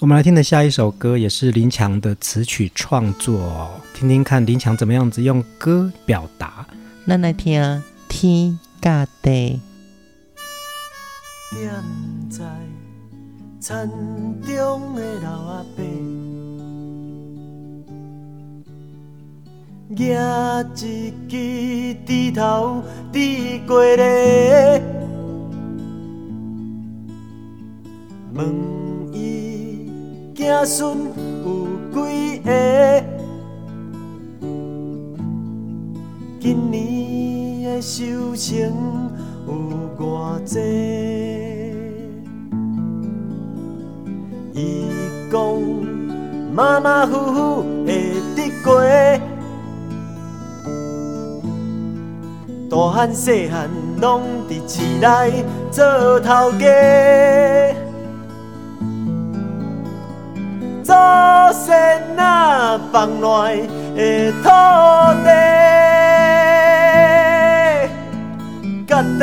[0.00, 6.66] 我们来听的下一首歌也是林强的词曲创作，哦听听看林强怎么样子用歌表达。
[7.06, 9.60] 咱来听啊，天甲地。
[11.52, 11.70] 踮
[12.28, 12.44] 在
[13.60, 13.88] 田
[14.42, 15.84] 中的老阿伯，
[19.94, 24.82] 举一支枝头滴过来，
[28.34, 28.52] 问
[29.12, 29.88] 伊。
[30.34, 30.98] 子孙
[31.44, 31.46] 有
[31.92, 32.50] 几个？
[36.40, 38.52] 今年的收成
[39.46, 39.52] 有
[39.98, 40.58] 偌济？
[44.52, 44.86] 伊
[45.30, 45.38] 讲
[46.52, 48.82] 马马虎虎会得过，
[52.68, 53.70] 大汉细汉
[54.00, 57.83] 拢伫市内做头家。
[60.94, 61.00] 祖
[61.66, 61.74] 先
[62.16, 63.56] 啊，放来
[63.96, 64.48] 的土
[65.24, 65.28] 地，
[68.86, 69.22] 敢担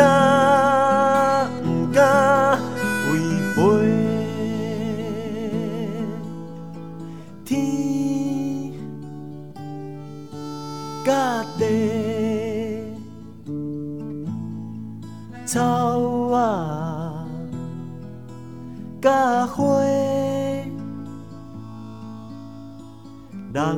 [23.61, 23.77] 人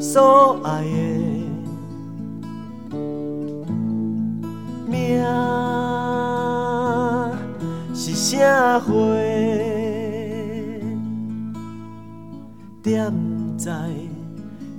[0.00, 0.84] 所爱
[2.88, 2.94] 的
[4.86, 5.20] 命
[7.92, 8.92] 是社会，
[12.84, 13.12] 踮
[13.58, 13.72] 在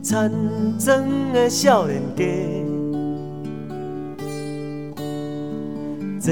[0.01, 0.32] 田
[0.80, 2.24] 庄的少年家，
[6.22, 6.32] 坐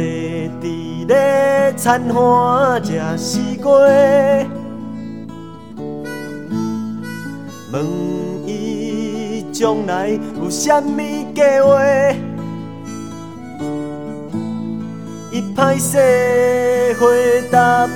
[0.61, 3.73] 伫咧田环食西瓜。
[7.73, 7.83] 问
[8.45, 10.09] 伊将来
[10.39, 10.97] 有啥物
[11.33, 11.81] 计划？
[15.31, 15.97] 伊歹势
[16.99, 17.89] 回答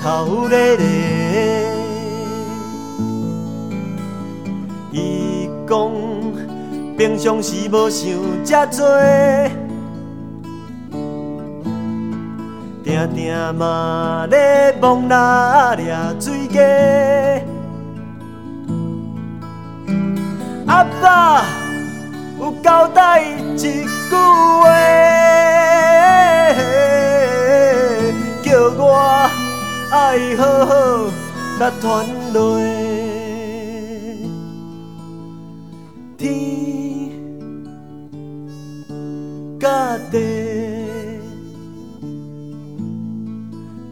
[0.00, 0.84] 头咧咧。
[4.92, 5.90] 伊讲
[6.96, 8.08] 平常时无想
[8.44, 8.86] 遮多，
[12.84, 17.45] 定定嘛咧摸蜊掠水鸡。
[20.76, 21.42] 阿爸
[22.38, 24.14] 有交代一句
[24.60, 24.68] 话，
[28.42, 29.30] 叫我
[29.90, 30.74] 爱好好
[31.58, 32.60] 来传落。
[36.18, 37.10] 天
[39.58, 40.14] 甲地，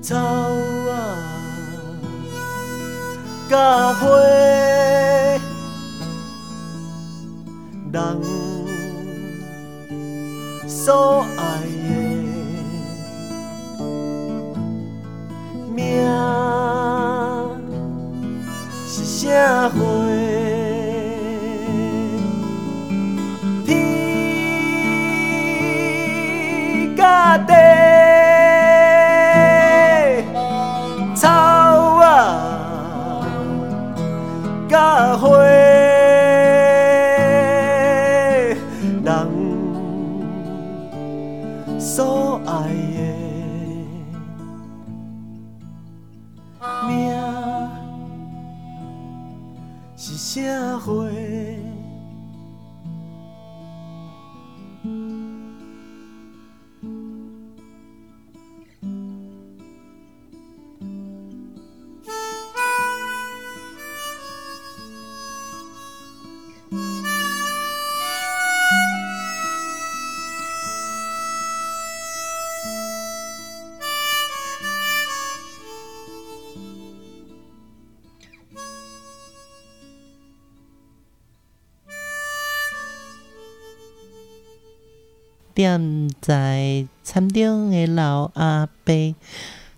[0.03, 0.93] 草啊
[3.49, 3.57] 甲
[3.95, 5.14] 花。
[7.95, 8.03] 人
[10.67, 11.95] 所爱的
[15.73, 16.03] 命
[18.89, 20.45] 是社会。
[85.65, 89.15] 踮在餐厅的老阿伯，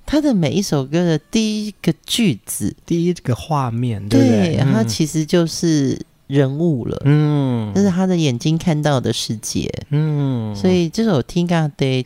[0.05, 7.01] 他的每一首歌的第一个句子、第一个画面，对，对，他其实就是人物了。
[7.05, 9.73] 嗯，这是他的眼睛看到的世界。
[9.91, 12.03] 嗯，所以这首《天甲地》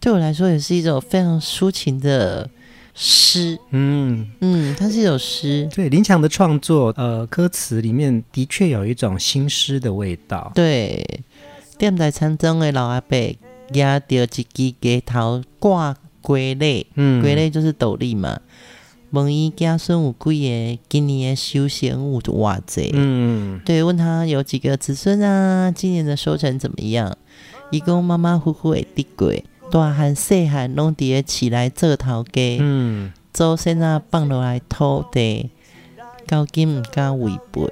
[0.00, 2.48] 对我来说也是一种非常抒情的
[2.94, 3.58] 诗。
[3.70, 5.68] 嗯嗯，它是一首诗。
[5.74, 10.52] 对，林强的创作，呃，歌词里面的确有一种新诗的味道。
[10.54, 11.04] 对。
[11.78, 13.16] 踮在田中的老阿伯，
[13.72, 18.40] 举着一支鸡头挂鸡肋，嗯，归类就是斗笠嘛。
[19.10, 22.90] 问伊家孙有几个，今年的收成有偌济？
[22.94, 25.70] 嗯，对，问他有几个子孙啊？
[25.70, 27.16] 今年的收成怎么样？
[27.70, 29.32] 伊讲马马虎虎会得过，
[29.70, 35.50] 大汉细汉拢伫咧起来做头家，嗯，祖先啊放落来土地，
[36.26, 37.62] 高金唔敢违背。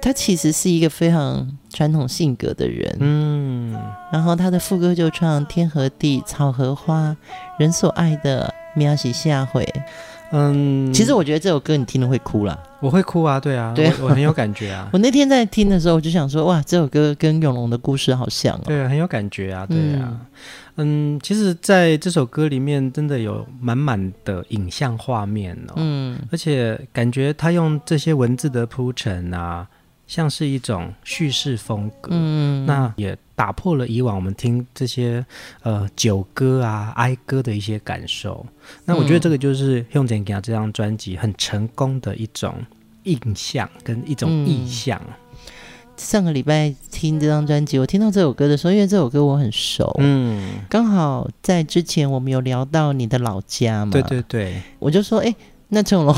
[0.00, 3.76] 他其实是一个非常传统性格的人，嗯，
[4.12, 7.16] 然后他的副歌就唱天和地，草和花，
[7.58, 9.66] 人所爱的，喵是下回。
[10.34, 14.88] 嗯，其实我觉得这首歌你听了会哭啦，我会哭啊，对啊，对我，我很有感觉啊。
[14.94, 20.08] 我那天在听的时候，我就想说，哇，这首歌跟永龙的故事好像哦，对，很有感觉啊，对啊。
[20.10, 20.20] 嗯，
[20.76, 29.68] 嗯，其实在这首歌里面，真的有满满的影像画面哦，嗯，而且感觉他用这些文字的铺陈啊。
[30.04, 35.24] 像是一种叙事风格，嗯，那也打破了以往我们听这些
[35.62, 38.44] 呃酒歌啊、哀歌的一些感受。
[38.84, 42.56] 那我觉得这个就是《用简给他》这张专辑很成功的一种
[43.04, 45.00] 印象跟一种意象。
[45.06, 45.14] 嗯、
[46.02, 55.36] 上个礼拜听这张专辑，我听到这首歌的时候，因为这首歌我很熟，嗯，刚好在之前我们有聊到你的老家嘛，对对对，我就说，哎、欸，
[55.68, 56.14] 那成龙，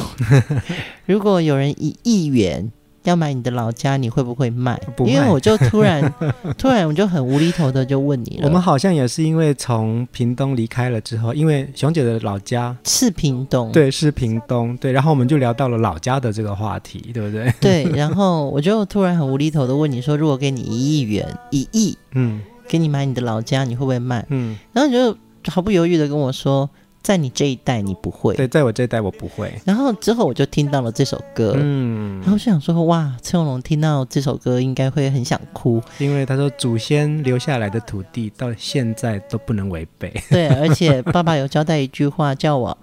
[1.07, 2.73] 如果有人以亿元。
[3.05, 4.79] 要买你的老家，你会不会卖？
[4.97, 5.13] 不卖。
[5.13, 6.13] 因为我就突然，
[6.59, 8.47] 突然我就很无厘头的就问你了。
[8.49, 17.53] 我们好像也是因为从屏东离开了之后，因为熊姐的老家是屏东，对，是屏东，对，然后我们就聊到了老家的这个话题，对不对？
[17.61, 24.25] 对，然后我就突然很无厘头的问你说，如果给你一亿元，一亿，嗯，给你买你的老家，你会不会卖？
[24.31, 25.17] 嗯，然后你就
[25.51, 26.69] 毫不犹豫的跟我说。
[27.05, 28.35] 在你这一代，你不会。
[28.35, 29.53] 对，在我这一代，我不会。
[29.63, 40.11] 然后之后，我就听到了这首歌，嗯，然后就想说，哇，陈永龙听到这首歌，应该会很想哭，因为他说祖先留下来的土地到现在都不能违背。
[40.31, 42.77] 对，而且爸爸有交代一句话，叫我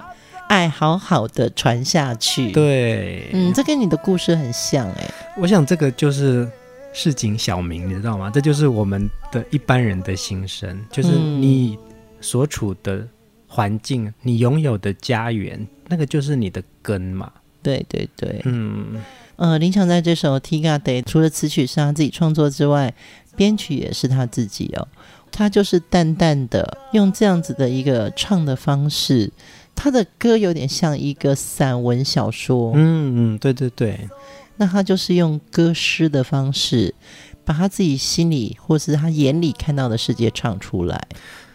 [0.47, 2.51] 爱好好的传下去。
[2.51, 5.11] 对，嗯，这跟你的故事很像哎。
[5.35, 6.47] 我想这个就是
[6.93, 8.29] 市井小民，你知道吗？
[8.31, 11.75] 这就是我们的一般人的心声，就是你
[12.21, 13.03] 所处的。
[13.53, 17.29] 环境，你拥有的家园，那个就是你的根嘛。
[17.61, 19.01] 对对对，嗯，
[19.35, 22.93] 呃，林强在这首《Tiga Day》除了词曲是他自己创作之外，
[23.35, 24.87] 编曲也是他自己哦。
[25.31, 29.31] 他就是淡淡的用这样子的一个唱的方式，
[29.75, 32.71] 他的歌有点像一个散文小说。
[32.73, 34.09] 嗯嗯，对对对。
[34.55, 36.95] 那他就是用歌诗的方式，
[37.43, 41.07] 把他自己心里或是他眼里看到的世界唱出来。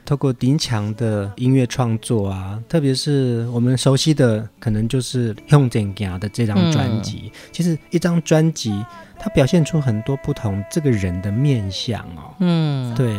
[0.07, 7.25] 透过林强的音乐创作啊，特别是我们熟悉的，可能就是《向前行》的这张专辑。
[7.25, 8.83] 嗯、其实一张专辑，
[9.19, 12.33] 它表现出很多不同这个人的面相哦。
[12.39, 13.15] 嗯，对，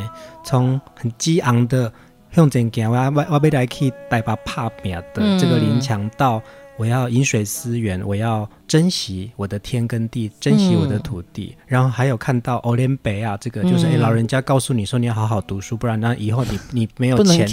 [0.46, 1.90] 从很激昂的
[2.32, 6.42] 《向前行》，我我我被来去带把怕面的这个林强到。
[6.78, 11.56] 我要饮水思源，我要珍惜我的天跟地，珍惜我的土地。
[11.58, 17.48] 嗯、然后还有看到欧联北啊，这个就是哎、嗯，老人家告诉你说你要好好读书，不然那以后你 你没有钱，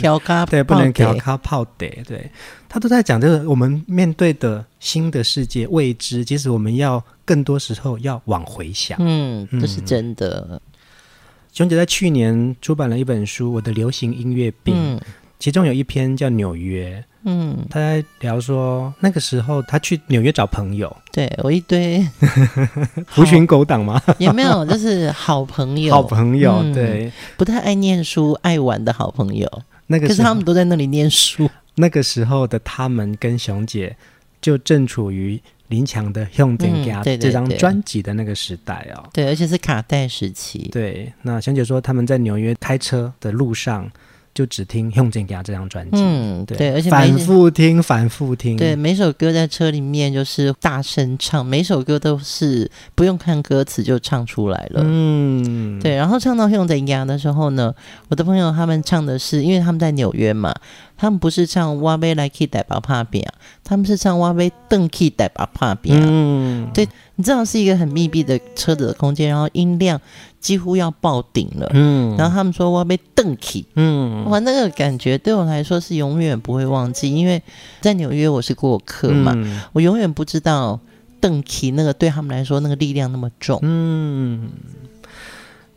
[0.51, 2.31] 对，不能调咖泡得，对，
[2.69, 8.99] 他都在讲这个我们面对的新的世界未知，其实我们要更多时候要往回想。
[9.01, 10.47] 嗯，这是真的。
[10.51, 10.61] 嗯、
[11.53, 15.01] 熊姐在去年出版了一本书《我的流行音乐病》，嗯、
[15.45, 16.99] 其中有一篇叫《纽约》。
[17.27, 22.03] 嗯，他在聊说那个时候他去纽约找朋友，对，我一堆
[23.13, 24.01] 狐群狗党吗？
[24.17, 29.47] 也没有，就是好朋友，好朋友，嗯、对，不太爱念书、爱玩的好朋友。
[29.87, 31.51] 那个，可是他们都在那里念书。
[31.75, 33.95] 那个时候的他们跟熊姐
[34.41, 35.39] 就正处于
[35.69, 40.71] 林强的《向前行》这张专辑的那个时代哦，对，而且是卡带时期。
[40.73, 43.91] 对，那熊姐说他们在纽约开车的路上。
[44.35, 57.73] 就只听《用剑给他》这张专辑，嗯，对，对，而且反复听，反复听，对，每首歌在车里面就是大声唱，每首歌都是不用看歌词就唱出来了，嗯，对，然后唱到《用剑给他》的时候呢，
[58.09, 60.53] 我的朋友他们唱的是，因为他们在纽约嘛。
[60.97, 63.25] 他们不是唱哇贝来去带把帕饼，
[63.63, 65.93] 他们是唱哇贝邓去带把帕饼。
[65.95, 70.01] 嗯，对，你知道是一个很密闭的车子的空间，然后音量
[70.41, 71.71] 几乎要爆顶了。
[71.75, 77.43] 嗯，然后他们说哇贝邓去，嗯，哇，那个感觉对我来说是永远不会忘记，因为
[77.81, 80.79] 在纽约我是过客嘛，嗯、我永远不知道
[81.21, 83.59] 邓去那个对他们来说那个力量那么重。
[83.63, 84.51] 嗯。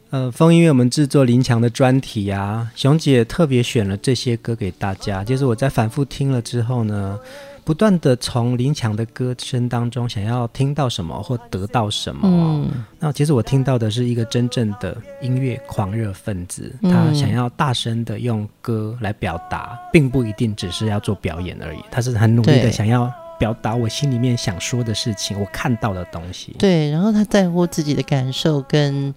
[0.09, 5.21] 呃，风音乐我们制作林强的专题啊，熊姐特别选了这些歌给大家。
[5.21, 7.19] 就是我在反复听了之后呢，
[7.65, 12.21] 不断的从林强的歌声当中想要听到什么或得到什么。
[12.23, 26.55] 嗯，那其实我听到的是一个真正的音乐狂热分子，他想要大声的用歌来表达，并不一定只是要做表演而已，他是很努力的想要表达我心里面想说的事情，我看到的东西。
[26.57, 29.13] 对，然后他在乎自己的感受，跟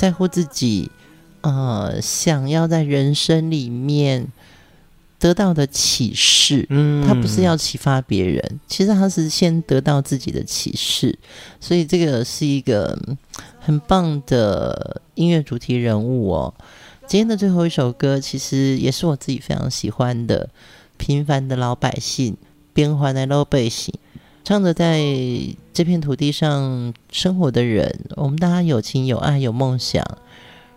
[0.00, 0.90] 在乎自己，
[1.42, 4.28] 呃，想要在人生里面。
[5.18, 11.18] 得到的启示，嗯，他不是要启发别人，其实他是先得到自己的启示，
[11.60, 12.98] 所以这个是一个
[13.58, 16.54] 很棒的音乐主题人物哦。
[17.06, 20.46] 今天的最后一首歌，其实也是我自己非常喜欢的，
[20.96, 22.32] 《平凡的老百姓》，
[22.72, 23.92] 边环的老百姓，
[24.50, 25.00] 唱着在
[25.72, 30.04] 这片土地上生活的人，我们大家有情有爱有梦想，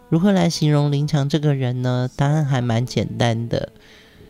[0.09, 2.07] 如何来形容林强这个人呢？
[2.15, 3.69] 答案还蛮简单的。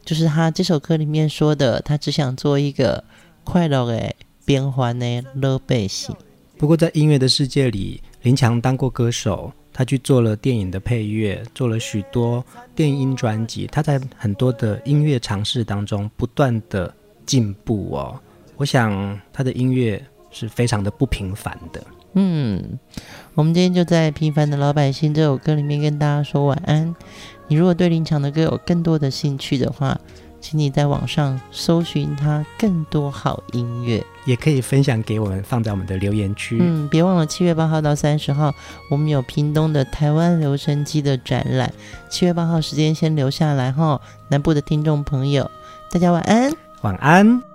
[0.06, 3.04] 就是他这首歌里面说的，他只想做一个
[3.44, 4.14] 快乐的、
[4.46, 6.16] 边环的老百姓。
[6.58, 12.42] 不过，在音乐的世界里，林强当过歌手，他去做了电影的配乐，做了许多
[12.74, 13.68] 电音专辑。
[13.70, 18.18] 他在很多的音乐尝试当中不断的进步哦。
[18.64, 20.02] 我想他的音乐
[20.32, 21.84] 是非常的不平凡的。
[22.14, 22.80] 嗯，
[23.36, 26.96] 我们今天就在《平凡的老百姓》这首歌里面跟大家说晚安。
[27.50, 30.00] 你如果对林强的歌有更多的兴趣的话，
[30.40, 36.58] 请你在网上搜寻他更多好音乐，也可以分享给我们，放在我们的留言区。
[36.62, 38.56] 嗯，别忘了七月八号到三十号，
[38.90, 41.74] 我们有屏东的台湾留声机的展览。
[42.10, 44.00] 七月八号时间先留下来哈，
[44.30, 45.52] 南部的听众朋友，
[45.92, 46.50] 大家晚安，
[46.84, 47.53] 晚安。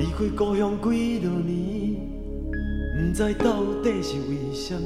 [0.00, 1.94] 离开故乡几多年，
[2.96, 4.80] 不知到底是为什么。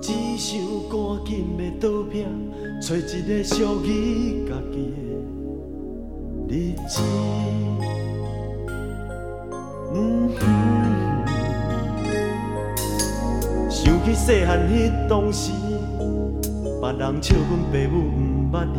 [0.00, 0.58] 只想
[0.90, 2.26] 赶紧的倒拼，
[2.80, 4.76] 找一个属于家己
[6.48, 7.00] 的日子。
[13.70, 15.52] 想起细汉迄当时，
[16.80, 17.94] 别人笑阮爸母
[18.50, 18.76] 不捌你，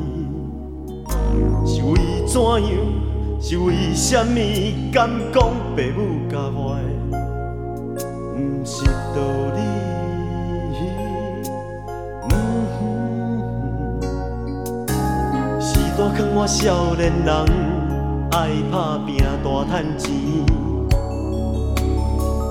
[1.65, 1.91] 是为
[2.27, 3.12] 怎样？
[3.45, 4.39] 是为什么？
[4.89, 5.43] 敢讲
[5.75, 6.79] 爸母教坏，
[8.31, 9.19] 不是道
[9.53, 9.59] 理。
[15.59, 17.35] 是大坑我少年人
[18.31, 20.09] 爱打拼大赚钱，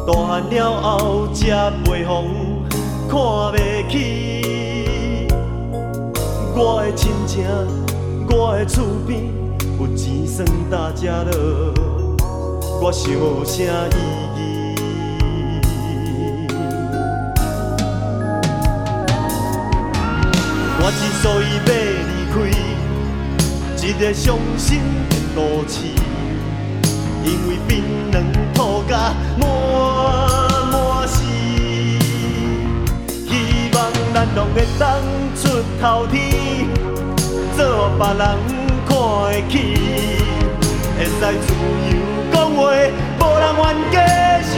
[0.06, 2.66] 大汉了后才袂红，
[3.08, 3.16] 看
[3.54, 5.26] 袂起。
[6.54, 7.46] 我的亲情，
[8.28, 9.22] 我的厝边，
[9.78, 11.74] 有钱算大家乐，
[12.80, 13.12] 我想
[13.44, 13.96] 啥意
[14.38, 14.40] 义？
[20.78, 21.68] 我之所以要
[22.08, 22.36] 离开。
[23.84, 24.78] 一个伤心
[25.10, 25.74] 的都市，
[27.24, 28.14] 因为槟榔
[28.54, 29.42] 土甲满
[30.70, 30.74] 满
[31.08, 31.18] 是，
[33.26, 33.30] 希
[33.74, 33.76] 望
[34.14, 35.02] 咱拢会当
[35.34, 35.40] 出
[35.80, 36.14] 头天，
[37.56, 37.60] 做
[37.98, 38.22] 别人
[38.92, 39.54] 看会起，
[40.98, 41.54] 会使自
[41.88, 41.92] 由
[42.30, 42.60] 讲话，
[43.18, 43.96] 无人冤家
[44.42, 44.52] 生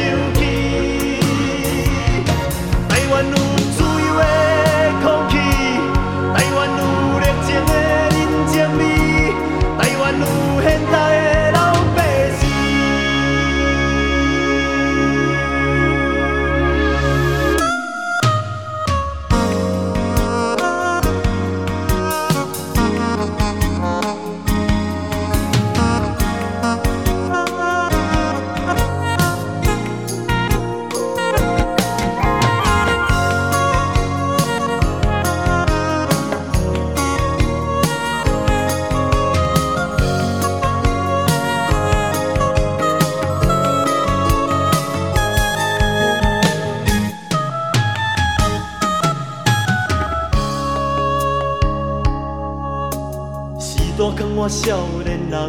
[54.44, 55.48] 我少年人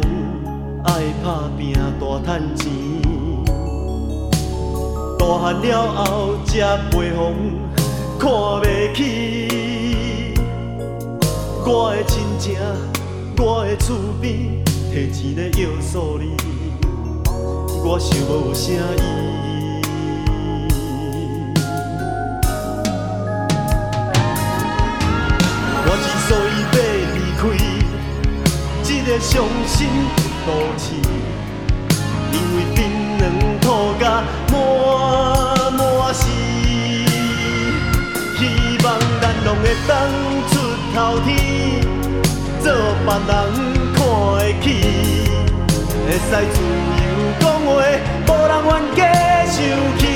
[0.84, 2.72] 爱打拼大赚钱，
[5.18, 7.34] 大汉了后才袂红，
[8.18, 8.30] 看
[8.62, 10.32] 袂起。
[11.66, 12.56] 我的亲情，
[13.36, 16.34] 我的厝边，提钱来约束你，
[17.84, 19.55] 我想无啥意
[29.28, 29.88] 伤心
[30.46, 30.94] 都市，
[32.30, 32.78] 因为槟
[33.18, 33.22] 榔
[33.60, 33.66] 土
[33.98, 34.22] 甲
[34.52, 34.54] 满
[35.72, 36.22] 满是，
[38.38, 38.40] 希
[38.84, 38.86] 望
[39.20, 39.90] 咱拢会当
[40.48, 40.54] 出
[40.94, 40.96] 头
[41.26, 41.28] 天，
[42.62, 42.64] 做
[43.04, 43.28] 别人
[43.96, 44.64] 看会起，
[46.06, 46.56] 会使自
[47.02, 47.04] 由
[47.40, 47.68] 讲话，
[48.28, 48.98] 无人愿假
[49.44, 49.56] 想
[49.98, 50.15] 去。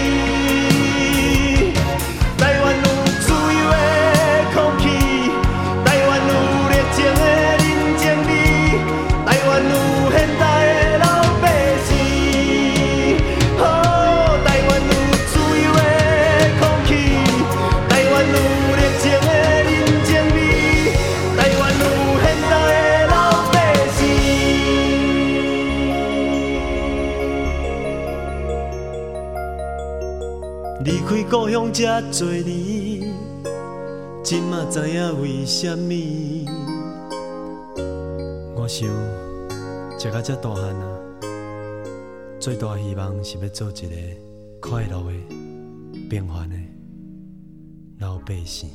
[31.31, 33.15] 故乡这多年，
[34.25, 35.95] 今嘛知影为什么？
[38.57, 38.89] 我想，
[39.97, 41.01] 食到这大汉啊，
[42.41, 43.97] 最大希望是要做一个
[44.61, 45.13] 快乐的、
[46.09, 46.57] 平凡的
[48.01, 48.69] 老百姓。